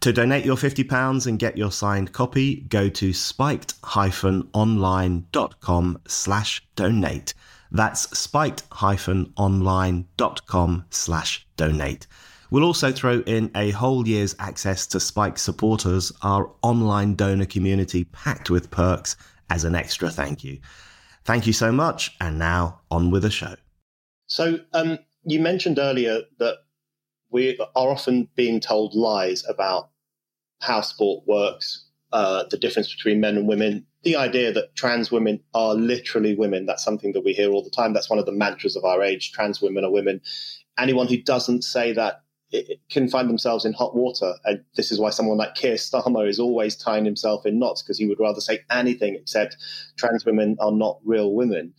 [0.01, 7.33] To donate your £50 and get your signed copy, go to spiked-online.com slash donate.
[7.71, 12.07] That's spiked-online.com slash donate.
[12.49, 18.05] We'll also throw in a whole year's access to Spike supporters, our online donor community
[18.05, 19.17] packed with perks,
[19.49, 20.59] as an extra thank you.
[21.25, 22.15] Thank you so much.
[22.21, 23.55] And now on with the show.
[24.27, 26.59] So, um, you mentioned earlier that
[27.29, 29.88] we are often being told lies about
[30.61, 35.41] how sport works, uh, the difference between men and women, the idea that trans women
[35.53, 36.65] are literally women.
[36.65, 37.93] That's something that we hear all the time.
[37.93, 39.31] That's one of the mantras of our age.
[39.31, 40.21] Trans women are women.
[40.77, 44.33] Anyone who doesn't say that it, can find themselves in hot water.
[44.45, 47.97] And this is why someone like Keir Starmer is always tying himself in knots because
[47.97, 49.57] he would rather say anything except
[49.97, 51.73] trans women are not real women.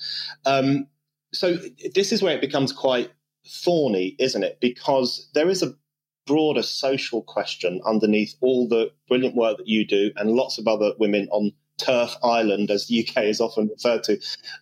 [0.46, 0.86] Um,
[1.32, 1.56] so
[1.94, 3.10] this is where it becomes quite
[3.46, 4.58] thorny, isn't it?
[4.60, 5.74] Because there is a
[6.26, 10.92] broader social question underneath all the brilliant work that you do and lots of other
[10.98, 14.14] women on TERF Island, as the UK is often referred to.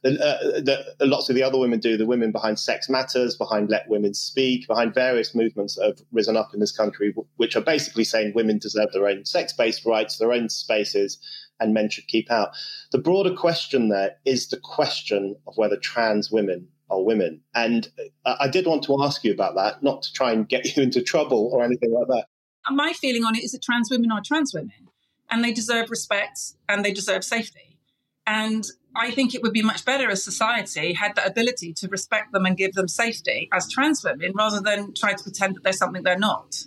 [0.05, 3.89] Uh, that lots of the other women do, the women behind Sex Matters, behind Let
[3.89, 8.05] Women Speak, behind various movements that have risen up in this country, which are basically
[8.05, 11.19] saying women deserve their own sex based rights, their own spaces,
[11.61, 12.51] and men should keep out.
[12.93, 17.43] The broader question there is the question of whether trans women are women.
[17.55, 17.89] And
[18.25, 21.03] I did want to ask you about that, not to try and get you into
[21.03, 22.27] trouble or anything like that.
[22.71, 24.89] My feeling on it is that trans women are trans women
[25.31, 27.79] and they deserve respect and they deserve safety.
[28.27, 32.33] And I think it would be much better as society had the ability to respect
[32.33, 35.73] them and give them safety as trans women rather than try to pretend that they're
[35.73, 36.65] something they're not.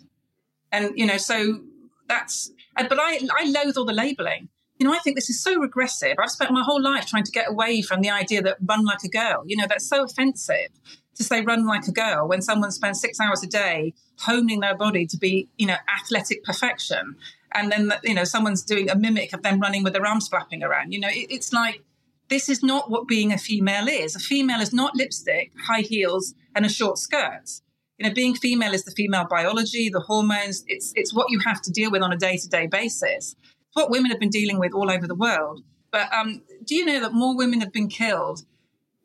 [0.71, 1.61] And, you know, so
[2.07, 4.49] that's, but I, I loathe all the labeling.
[4.81, 6.15] You know, I think this is so regressive.
[6.17, 9.03] I've spent my whole life trying to get away from the idea that run like
[9.03, 9.43] a girl.
[9.45, 10.69] You know, that's so offensive
[11.13, 14.73] to say run like a girl when someone spends six hours a day honing their
[14.73, 17.15] body to be, you know, athletic perfection.
[17.51, 20.63] And then, you know, someone's doing a mimic of them running with their arms flapping
[20.63, 20.93] around.
[20.93, 21.83] You know, it, it's like,
[22.29, 24.15] this is not what being a female is.
[24.15, 27.61] A female is not lipstick, high heels, and a short skirt.
[27.99, 30.63] You know, being female is the female biology, the hormones.
[30.65, 33.35] It's it's what you have to deal with on a day to day basis
[33.73, 35.63] what women have been dealing with all over the world.
[35.91, 38.45] But um, do you know that more women have been killed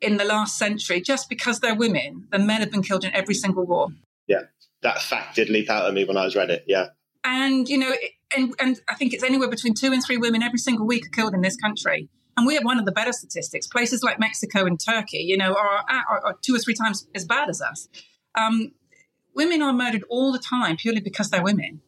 [0.01, 3.35] in the last century just because they're women than men have been killed in every
[3.35, 3.89] single war?
[4.27, 4.43] Yeah,
[4.83, 6.65] that fact did leap out at me when I was read it.
[6.67, 6.89] Yeah.
[7.25, 7.93] And, you know,
[8.37, 11.11] and, and I think it's anywhere between two and three women every single week are
[11.11, 12.09] killed in this country.
[12.37, 13.67] And we have one of the better statistics.
[13.67, 17.25] Places like Mexico and Turkey, you know, are, are, are two or three times as
[17.25, 17.89] bad as us.
[18.35, 18.73] Um,
[19.35, 21.81] women are murdered all the time purely because they're women.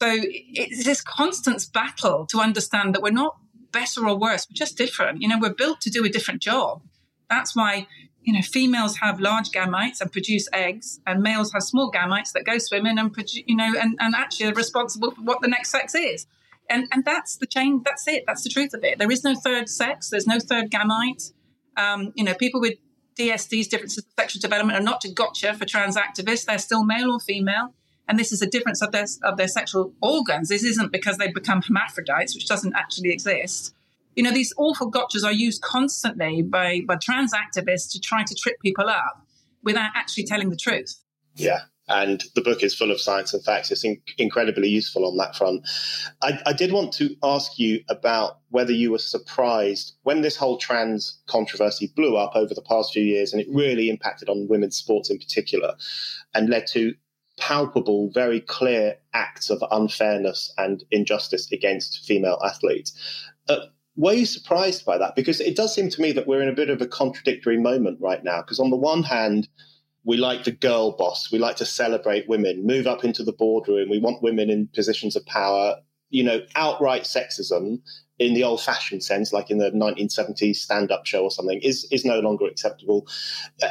[0.00, 3.36] So it's this constant battle to understand that we're not
[3.70, 5.20] better or worse, we're just different.
[5.20, 6.82] You know, we're built to do a different job.
[7.28, 7.86] That's why,
[8.22, 12.44] you know, females have large gametes and produce eggs, and males have small gametes that
[12.44, 15.70] go swimming and produce, you know, and, and actually are responsible for what the next
[15.70, 16.26] sex is.
[16.68, 17.82] And and that's the change.
[17.84, 18.24] That's it.
[18.26, 18.98] That's the truth of it.
[18.98, 20.08] There is no third sex.
[20.08, 21.32] There's no third gamete.
[21.76, 22.74] Um, you know, people with
[23.18, 26.46] DSDs, differences of sexual development, are not to gotcha for trans activists.
[26.46, 27.74] They're still male or female
[28.08, 30.48] and this is a difference of their of their sexual organs.
[30.48, 33.74] This isn't because they've become hermaphrodites, which doesn't actually exist.
[34.16, 38.34] You know, these awful gotchas are used constantly by by trans activists to try to
[38.34, 39.26] trip people up
[39.62, 40.96] without actually telling the truth.
[41.36, 41.60] Yeah.
[41.88, 43.72] And the book is full of science and facts.
[43.72, 45.68] It's in- incredibly useful on that front.
[46.22, 50.56] I, I did want to ask you about whether you were surprised when this whole
[50.56, 54.76] trans controversy blew up over the past few years and it really impacted on women's
[54.76, 55.74] sports in particular
[56.32, 56.94] and led to
[57.40, 62.92] palpable, very clear acts of unfairness and injustice against female athletes.
[63.48, 65.16] Uh, were you surprised by that?
[65.16, 67.98] Because it does seem to me that we're in a bit of a contradictory moment
[68.00, 68.40] right now.
[68.40, 69.48] Because on the one hand,
[70.04, 73.90] we like the girl boss, we like to celebrate women, move up into the boardroom,
[73.90, 75.76] we want women in positions of power.
[76.12, 77.78] You know, outright sexism
[78.18, 81.86] in the old fashioned sense, like in the 1970s stand up show or something, is,
[81.92, 83.06] is no longer acceptable.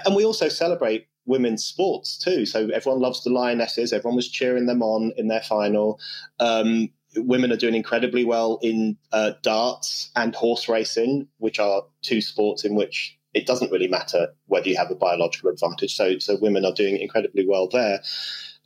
[0.05, 2.45] And we also celebrate women's sports too.
[2.45, 3.93] So everyone loves the Lionesses.
[3.93, 5.99] Everyone was cheering them on in their final.
[6.39, 12.21] Um, women are doing incredibly well in uh, darts and horse racing, which are two
[12.21, 15.95] sports in which it doesn't really matter whether you have a biological advantage.
[15.95, 18.01] So, so women are doing incredibly well there,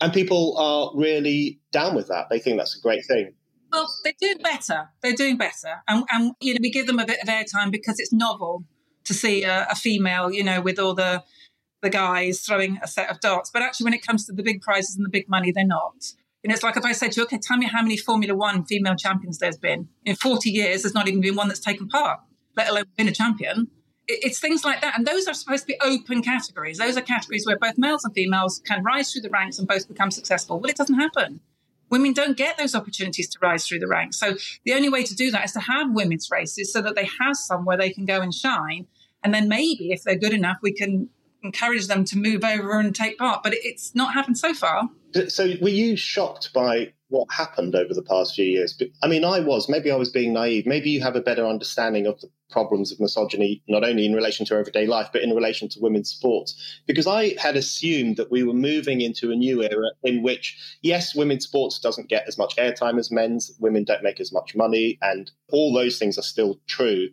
[0.02, 2.30] and people are really down with that.
[2.30, 3.34] They think that's a great thing.
[3.72, 4.90] Well, they're doing better.
[5.02, 8.00] They're doing better, and, and you know we give them a bit of airtime because
[8.00, 8.64] it's novel
[9.06, 11.24] to see a, a female, you know, with all the
[11.84, 13.52] the guys throwing a set of darts.
[13.52, 16.14] But actually, when it comes to the big prizes and the big money, they're not.
[16.42, 18.36] You know, it's like if I said to you, okay, tell me how many Formula
[18.36, 19.88] One female champions there's been.
[20.04, 22.20] In 40 years, there's not even been one that's taken part,
[22.58, 23.68] let alone been a champion.
[24.08, 24.98] It's things like that.
[24.98, 26.80] And those are supposed to be open categories.
[26.80, 29.88] Those are categories where both males and females can rise through the ranks and both
[29.88, 30.60] become successful.
[30.60, 31.40] Well, it doesn't happen.
[31.90, 34.20] Women don't get those opportunities to rise through the ranks.
[34.20, 37.08] So the only way to do that is to have women's races so that they
[37.22, 38.88] have somewhere they can go and shine.
[39.24, 41.10] And then maybe if they're good enough, we can
[41.44, 43.44] encourage them to move over and take part.
[43.44, 44.90] But it's not happened so far.
[45.28, 48.82] So, were you shocked by what happened over the past few years?
[49.04, 49.70] I mean, I was.
[49.70, 50.66] Maybe I was being naive.
[50.66, 54.46] Maybe you have a better understanding of the problems of misogyny, not only in relation
[54.48, 56.56] to everyday life, but in relation to women's sports.
[56.88, 61.14] Because I had assumed that we were moving into a new era in which, yes,
[61.14, 64.98] women's sports doesn't get as much airtime as men's, women don't make as much money,
[65.02, 67.10] and all those things are still true.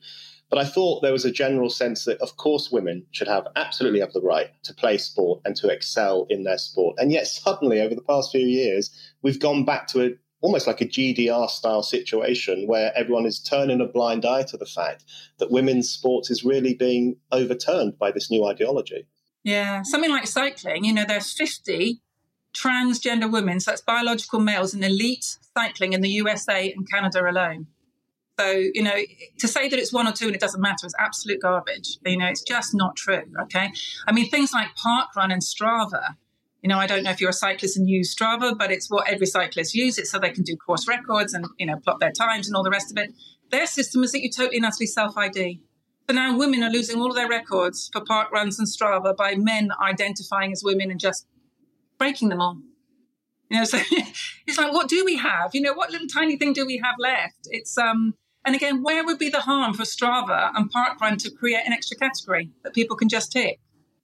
[0.51, 4.01] But I thought there was a general sense that, of course, women should have absolutely
[4.01, 6.97] have the right to play sport and to excel in their sport.
[6.99, 8.91] And yet, suddenly, over the past few years,
[9.23, 10.11] we've gone back to a
[10.43, 14.67] almost like a GDR style situation where everyone is turning a blind eye to the
[14.67, 15.05] fact
[15.39, 19.07] that women's sports is really being overturned by this new ideology.
[19.43, 22.01] Yeah, something like cycling, you know, there's 50
[22.55, 27.67] transgender women, so that's biological males in elite cycling in the USA and Canada alone.
[28.41, 28.97] So, you know,
[29.39, 31.99] to say that it's one or two and it doesn't matter is absolute garbage.
[32.07, 33.25] You know, it's just not true.
[33.43, 33.71] Okay.
[34.07, 36.17] I mean, things like Parkrun and Strava.
[36.63, 39.07] You know, I don't know if you're a cyclist and use Strava, but it's what
[39.11, 42.47] every cyclist uses so they can do course records and, you know, plot their times
[42.49, 43.13] and all the rest of it.
[43.51, 45.61] Their system is that you totally and utterly self ID.
[46.09, 49.35] So now women are losing all of their records for park runs and Strava by
[49.35, 51.27] men identifying as women and just
[51.99, 52.57] breaking them all.
[53.51, 53.79] You know, so
[54.47, 55.51] it's like, what do we have?
[55.53, 57.41] You know, what little tiny thing do we have left?
[57.51, 58.15] It's um,
[58.45, 61.97] and again, where would be the harm for Strava and Parkrun to create an extra
[61.97, 63.59] category that people can just tick?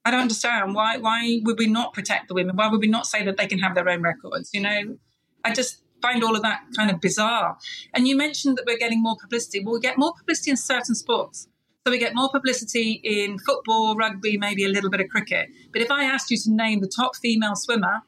[0.05, 0.99] I don't understand why.
[0.99, 2.57] Why would we not protect the women?
[2.57, 4.51] Why would we not say that they can have their own records?
[4.53, 4.99] You know,
[5.45, 7.57] I just find all of that kind of bizarre.
[7.95, 9.65] And you mentioned that we're getting more publicity.
[9.65, 11.49] Well, we get more publicity in certain sports.
[11.85, 15.49] So we get more publicity in football, rugby, maybe a little bit of cricket.
[15.73, 18.03] But if I asked you to name the top female swimmer,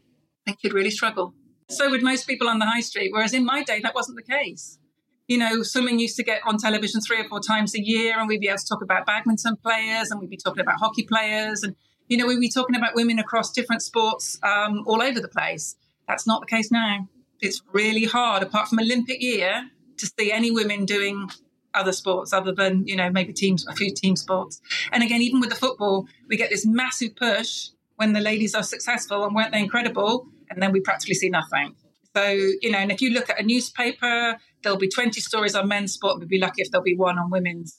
[0.46, 1.34] I you'd really struggle.
[1.70, 3.10] So would most people on the high street.
[3.12, 4.78] Whereas in my day, that wasn't the case.
[5.28, 8.26] You know, swimming used to get on television three or four times a year, and
[8.26, 11.62] we'd be able to talk about badminton players, and we'd be talking about hockey players,
[11.62, 11.76] and
[12.08, 15.76] you know, we'd be talking about women across different sports um, all over the place.
[16.08, 17.08] That's not the case now.
[17.40, 21.28] It's really hard, apart from Olympic year, to see any women doing
[21.74, 24.60] other sports other than you know maybe teams a few team sports
[24.90, 28.62] and again even with the football we get this massive push when the ladies are
[28.62, 31.74] successful and weren't they incredible and then we practically see nothing
[32.18, 32.28] so
[32.60, 35.92] you know and if you look at a newspaper there'll be 20 stories on men's
[35.92, 37.78] sport we'd be lucky if there'll be one on women's.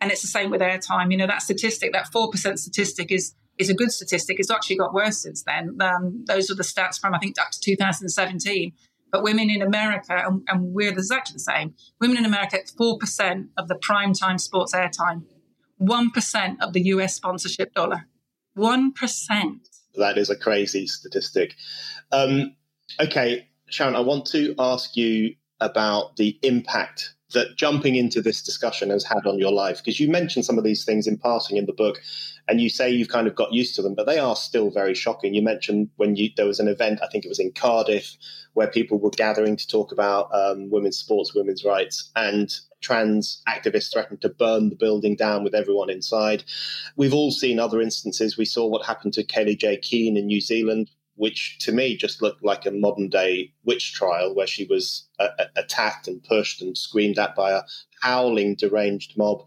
[0.00, 1.12] And it's the same with airtime.
[1.12, 4.40] You know that statistic that 4% statistic is is a good statistic.
[4.40, 5.76] It's actually got worse since then.
[5.80, 8.72] Um, those are the stats from i think up to 2017
[9.12, 13.68] but women in America, and, and we're exactly the same, women in America, 4% of
[13.68, 15.24] the prime time sports airtime,
[15.80, 18.08] 1% of the US sponsorship dollar.
[18.56, 18.92] 1%.
[19.96, 21.54] That is a crazy statistic.
[22.10, 22.56] Um,
[22.98, 28.90] okay, Sharron, I want to ask you about the impact that jumping into this discussion
[28.90, 31.64] has had on your life because you mentioned some of these things in passing in
[31.64, 31.98] the book
[32.48, 34.94] and you say you've kind of got used to them but they are still very
[34.94, 35.32] shocking.
[35.32, 38.14] You mentioned when you there was an event i think it was in cardiff
[38.52, 43.90] where people were gathering to talk about um, women's sports women's rights and trans activists
[43.90, 46.42] threatened to burn the building down with everyone inside.
[46.96, 48.36] We've all seen other instances.
[48.36, 52.42] We saw what happened to Kellie-Jay Keen in new zealand which to me just looked
[52.44, 57.18] like a modern day witch trial where she was uh, attacked and pushed and screamed
[57.18, 57.62] at by a
[58.00, 59.46] howling, deranged mob.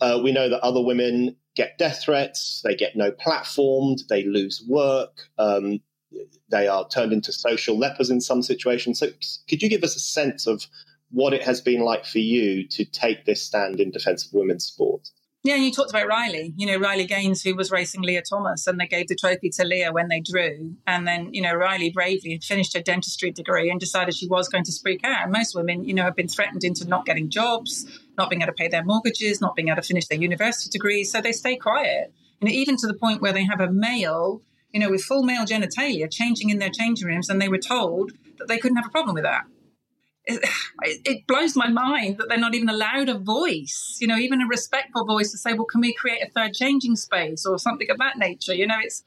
[0.00, 4.64] Uh, we know that other women get death threats, they get no platformed, they lose
[4.68, 5.28] work.
[5.38, 5.80] Um,
[6.50, 8.98] they are turned into social lepers in some situations.
[8.98, 9.08] So,
[9.48, 10.66] could you give us a sense of
[11.10, 14.64] what it has been like for you to take this stand in defense of women's
[14.64, 15.08] sport?
[15.42, 18.66] Yeah, and you talked about Riley, you know, Riley Gaines, who was racing Lia Thomas,
[18.66, 20.76] and they gave the trophy to Lia when they drew.
[20.86, 24.64] And then, you know, Riley bravely finished her dentistry degree and decided she was going
[24.64, 25.22] to speak out.
[25.22, 27.86] And most women, you know, have been threatened into not getting jobs,
[28.18, 31.10] not being able to pay their mortgages, not being able to finish their university degrees.
[31.10, 32.12] So they stay quiet.
[32.42, 35.46] And even to the point where they have a male, you know, with full male
[35.46, 38.90] genitalia changing in their changing rooms, and they were told that they couldn't have a
[38.90, 39.44] problem with that
[40.38, 44.40] it, it, blows my mind that they're not even allowed a voice, you know, even
[44.40, 47.90] a respectful voice to say, well, can we create a third changing space or something
[47.90, 48.54] of that nature?
[48.54, 49.04] You know, it's,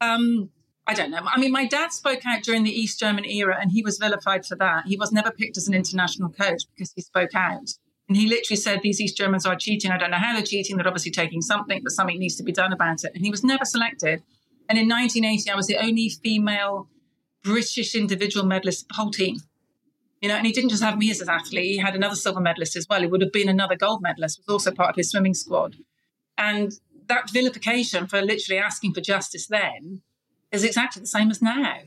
[0.00, 0.50] um,
[0.86, 1.20] I don't know.
[1.24, 4.44] I mean, my dad spoke out during the East German era and he was vilified
[4.46, 4.86] for that.
[4.86, 7.74] He was never picked as an international coach because he spoke out.
[8.08, 9.92] And he literally said, These East Germans are cheating.
[9.92, 10.76] I don't know how they're cheating.
[10.76, 13.12] They're obviously taking something, but something needs to be done about it.
[13.14, 14.24] And he was never selected.
[14.68, 16.88] And in 1980, I was the only female
[17.44, 19.36] British individual medalist whole team.
[20.20, 22.40] You know, and he didn't just have me as his athlete, he had another silver
[22.40, 23.00] medalist as well.
[23.00, 25.76] He would have been another gold medalist, was also part of his swimming squad.
[26.36, 26.72] And
[27.06, 30.02] that vilification for literally asking for justice then
[30.52, 31.78] is exactly the same as now.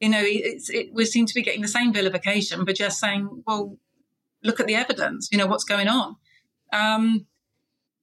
[0.00, 3.78] You know, it, we seem to be getting the same vilification, but just saying, well,
[4.42, 6.16] look at the evidence, you know, what's going on.
[6.72, 7.26] Um,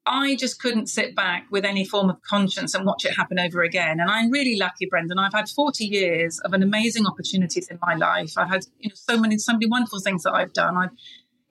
[0.05, 3.63] I just couldn't sit back with any form of conscience and watch it happen over
[3.63, 4.01] again.
[4.01, 5.17] And I'm really lucky, Brendan.
[5.17, 8.33] I've had 40 years of an amazing opportunities in my life.
[8.35, 10.75] I've had, you know, so many, so many wonderful things that I've done.
[10.75, 10.89] I've,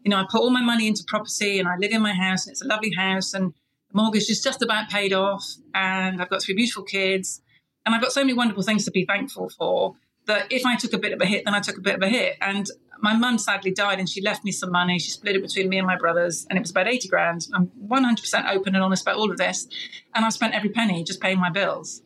[0.05, 2.47] you know, I put all my money into property and I live in my house
[2.47, 3.55] and it's a lovely house and
[3.91, 5.45] the mortgage is just about paid off
[5.75, 7.41] and I've got three beautiful kids
[7.87, 9.95] and I've got so many wonderful things to be thankful for
[10.27, 12.03] that if I took a bit of a hit, then I took a bit of
[12.03, 12.37] a hit.
[12.41, 12.67] And
[13.01, 14.99] my mum sadly died and she left me some money.
[14.99, 17.49] She split it between me and my brothers, and it was about 80 grand.
[17.53, 19.67] I'm 100% open and honest about all of this.
[20.15, 22.03] And I spent every penny just paying my bills.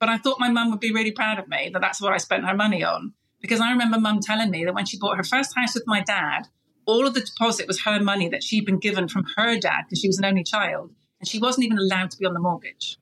[0.00, 2.18] But I thought my mum would be really proud of me that that's what I
[2.18, 3.12] spent her money on.
[3.40, 6.00] Because I remember mum telling me that when she bought her first house with my
[6.00, 6.48] dad,
[6.86, 10.00] all of the deposit was her money that she'd been given from her dad because
[10.00, 10.92] she was an only child.
[11.20, 12.96] And she wasn't even allowed to be on the mortgage.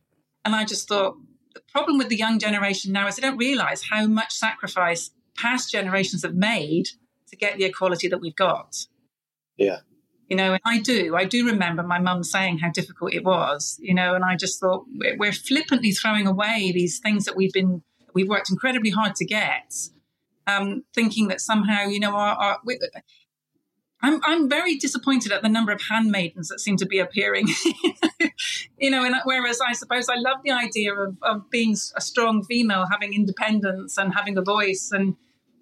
[0.44, 1.16] And I just thought,
[1.76, 6.22] problem with the young generation now is they don't realize how much sacrifice past generations
[6.22, 6.86] have made
[7.28, 8.86] to get the equality that we've got.
[9.58, 9.80] Yeah.
[10.30, 11.14] You know, and I do.
[11.14, 14.58] I do remember my mum saying how difficult it was, you know, and I just
[14.58, 14.86] thought
[15.18, 17.82] we're, flippantly throwing away these things that we've been,
[18.14, 19.74] we've worked incredibly hard to get,
[20.46, 22.80] um, thinking that somehow, you know, our, our we,
[24.06, 27.48] I'm, I'm very disappointed at the number of handmaidens that seem to be appearing.
[28.78, 32.44] you know, and whereas I suppose I love the idea of, of being a strong
[32.44, 35.16] female, having independence and having a voice and,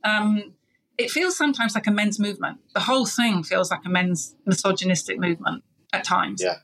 [0.04, 0.52] um,
[0.96, 2.58] it feels sometimes like a men's movement.
[2.72, 6.40] The whole thing feels like a men's misogynistic movement at times.
[6.42, 6.58] Yeah.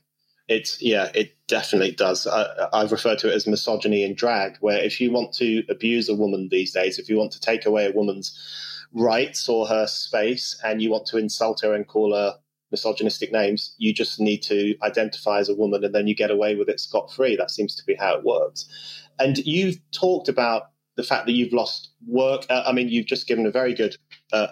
[0.47, 2.27] It's yeah, it definitely does.
[2.27, 6.09] I, I've referred to it as misogyny in drag, where if you want to abuse
[6.09, 8.37] a woman these days, if you want to take away a woman's
[8.93, 12.35] rights or her space and you want to insult her and call her
[12.71, 16.55] misogynistic names, you just need to identify as a woman and then you get away
[16.55, 17.35] with it scot free.
[17.35, 18.65] That seems to be how it works.
[19.19, 20.63] And you've talked about
[20.95, 22.45] the fact that you've lost work.
[22.49, 23.95] Uh, I mean, you've just given a very good
[24.33, 24.47] uh,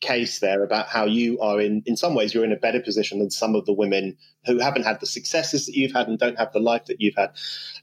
[0.00, 3.18] case there about how you are in, in some ways, you're in a better position
[3.18, 6.38] than some of the women who haven't had the successes that you've had and don't
[6.38, 7.30] have the life that you've had.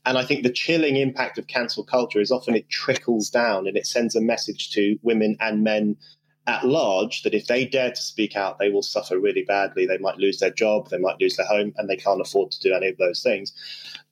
[0.05, 3.77] And I think the chilling impact of cancel culture is often it trickles down and
[3.77, 5.97] it sends a message to women and men
[6.47, 9.85] at large that if they dare to speak out, they will suffer really badly.
[9.85, 12.59] They might lose their job, they might lose their home, and they can't afford to
[12.61, 13.51] do any of those things.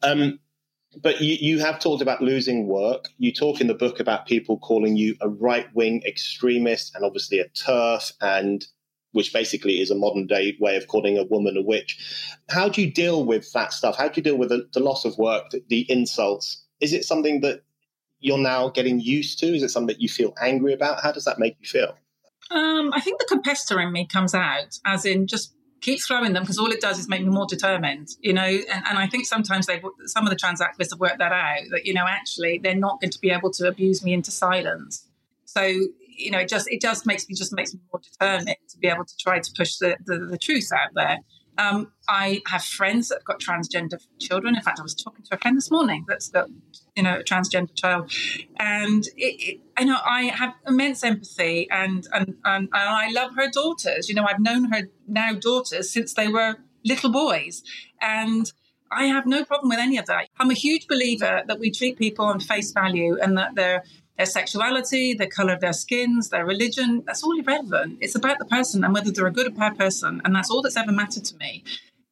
[0.03, 0.39] Um,
[1.01, 3.09] but you, you have talked about losing work.
[3.17, 7.39] You talk in the book about people calling you a right wing extremist and obviously
[7.39, 8.65] a TERF, and
[9.11, 11.97] which basically is a modern day way of calling a woman a witch.
[12.49, 13.97] How do you deal with that stuff?
[13.97, 16.63] How do you deal with the, the loss of work, the, the insults?
[16.81, 17.63] Is it something that
[18.19, 19.47] you're now getting used to?
[19.47, 21.01] Is it something that you feel angry about?
[21.01, 21.95] How does that make you feel?
[22.51, 25.55] Um, I think the competitor in me comes out, as in just
[25.86, 28.43] keep throwing them because all it does is make me more determined, you know.
[28.43, 31.61] And, and I think sometimes they, some of the trans activists have worked that out
[31.71, 35.07] that you know actually they're not going to be able to abuse me into silence.
[35.45, 38.77] So you know, it just it just makes me just makes me more determined to
[38.79, 41.19] be able to try to push the, the, the truth out there.
[41.58, 44.56] Um, I have friends that have got transgender children.
[44.56, 46.49] In fact, I was talking to a friend this morning that's got,
[46.95, 48.12] you know, a transgender child,
[48.58, 53.36] and it, it, I know I have immense empathy, and, and and and I love
[53.36, 54.10] her daughters.
[54.10, 57.64] You know, I've known her now daughters since they were little boys,
[58.01, 58.51] and
[58.91, 60.28] I have no problem with any of that.
[60.39, 63.84] I'm a huge believer that we treat people on face value, and that they're
[64.18, 67.97] their sexuality, the color of their skins, their religion, that's all irrelevant.
[67.99, 70.22] It's about the person and whether they're a good or bad person.
[70.24, 71.63] And that's all that's ever mattered to me.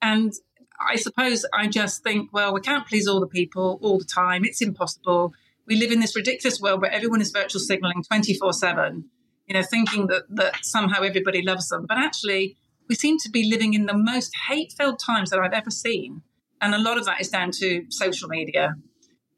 [0.02, 0.34] And
[0.80, 4.44] I suppose I just think, well, we can't please all the people all the time.
[4.44, 5.34] It's impossible.
[5.66, 9.06] We live in this ridiculous world where everyone is virtual signaling 24 7,
[9.48, 11.86] you know, thinking that, that somehow everybody loves them.
[11.88, 12.58] But actually,
[12.90, 16.22] we seem to be living in the most hate filled times that I've ever seen.
[16.60, 18.76] And a lot of that is down to social media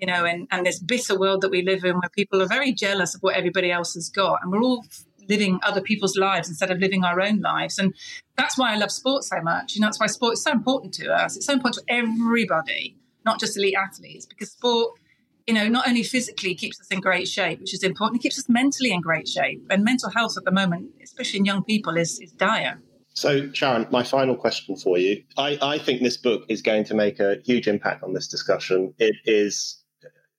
[0.05, 2.71] you know, and, and this bitter world that we live in where people are very
[2.71, 4.37] jealous of what everybody else has got.
[4.43, 4.85] And we're all
[5.27, 7.79] living other people's lives instead of living our own lives.
[7.79, 7.91] And
[8.37, 9.73] that's why I love sport so much.
[9.73, 11.35] You know, that's why sport is so important to us.
[11.35, 12.95] It's so important to everybody,
[13.25, 14.99] not just elite athletes, because sport,
[15.47, 18.37] you know, not only physically keeps us in great shape, which is important, it keeps
[18.37, 19.65] us mentally in great shape.
[19.71, 22.79] And mental health at the moment, especially in young people, is, is dire.
[23.15, 25.23] So, Sharron, my final question for you.
[25.35, 28.93] I, I think this book is going to make a huge impact on this discussion.
[28.99, 29.81] It is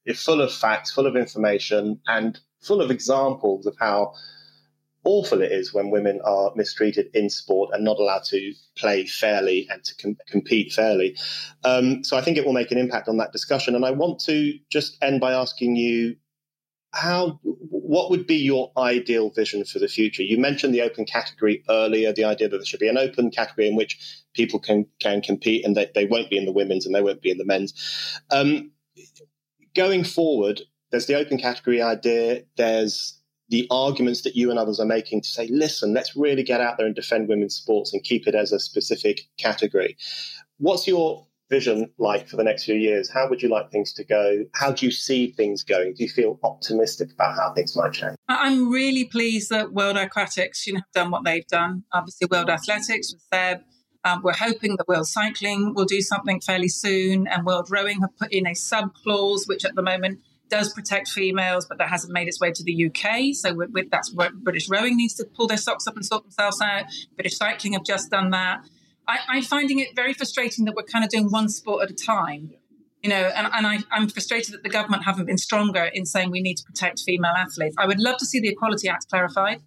[0.06, 4.14] it's full of facts, full of information, and full of examples of how
[5.04, 9.66] awful it is when women are mistreated in sport and not allowed to play fairly
[9.70, 11.16] and to com- compete fairly.
[11.64, 13.76] Um, so I think it will make an impact on that discussion.
[13.76, 16.16] And I want to just end by asking you
[16.92, 21.62] how what would be your ideal vision for the future you mentioned the open category
[21.68, 23.98] earlier the idea that there should be an open category in which
[24.32, 27.20] people can can compete and they, they won't be in the women's and they won't
[27.20, 28.70] be in the men's um,
[29.76, 32.42] going forward, there's the open category idea.
[32.56, 36.60] There's the arguments that you and others are making to say, listen, let's really get
[36.60, 39.96] out there and defend women's sports and keep it as a specific category.
[40.58, 43.08] What's your vision like for the next few years?
[43.08, 44.44] How would you like things to go?
[44.54, 45.94] How do you see things going?
[45.94, 48.16] Do you feel optimistic about how things might change?
[48.28, 51.84] I'm really pleased that World Aquatics you know, have done what they've done.
[51.92, 53.60] Obviously, World Athletics with Seb
[54.06, 58.16] um, we're hoping that World Cycling will do something fairly soon, and World Rowing have
[58.16, 62.12] put in a sub clause, which at the moment does protect females, but that hasn't
[62.12, 63.34] made its way to the UK.
[63.34, 66.22] So with, with, that's where British Rowing needs to pull their socks up and sort
[66.22, 66.84] themselves out.
[67.16, 68.64] British Cycling have just done that.
[69.08, 71.94] I, am finding it very frustrating that we're kind of doing one sport at a
[71.94, 72.52] time.
[73.02, 76.30] You know, and, and I, I'm frustrated that the government haven't been stronger in saying
[76.30, 77.74] we need to protect female athletes.
[77.76, 79.62] I would love to see the Equality Act clarified.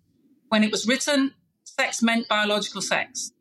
[0.48, 1.34] When it was written,
[1.66, 3.34] sex meant biological sex.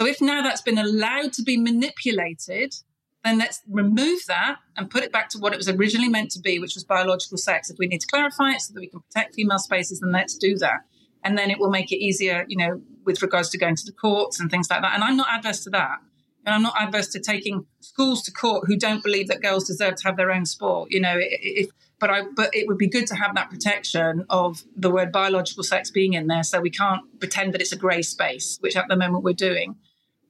[0.00, 2.74] So if now that's been allowed to be manipulated,
[3.22, 6.40] then let's remove that and put it back to what it was originally meant to
[6.40, 7.68] be, which was biological sex.
[7.68, 10.38] If we need to clarify it so that we can protect female spaces, then let's
[10.38, 10.80] do that.
[11.22, 13.92] And then it will make it easier, you know, with regards to going to the
[13.92, 14.94] courts and things like that.
[14.94, 15.98] And I'm not adverse to that.
[16.46, 19.96] And I'm not adverse to taking schools to court who don't believe that girls deserve
[19.96, 20.90] to have their own sport.
[20.90, 24.64] You know, if, but I, but it would be good to have that protection of
[24.74, 28.00] the word biological sex being in there, so we can't pretend that it's a grey
[28.00, 29.76] space, which at the moment we're doing.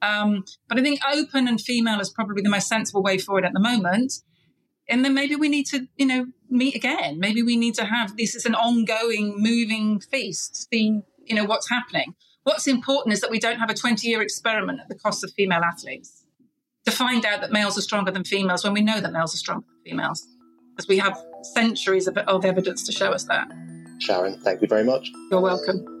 [0.01, 3.53] Um, but I think open and female is probably the most sensible way forward at
[3.53, 4.13] the moment.
[4.89, 7.19] And then maybe we need to, you know, meet again.
[7.19, 11.69] Maybe we need to have this is an ongoing, moving feast, seeing, you know, what's
[11.69, 12.15] happening.
[12.43, 15.31] What's important is that we don't have a 20 year experiment at the cost of
[15.31, 16.25] female athletes
[16.85, 19.37] to find out that males are stronger than females when we know that males are
[19.37, 20.27] stronger than females.
[20.75, 21.21] Because we have
[21.53, 23.47] centuries of, of evidence to show us that.
[23.99, 25.11] Sharron, thank you very much.
[25.29, 26.00] You're welcome.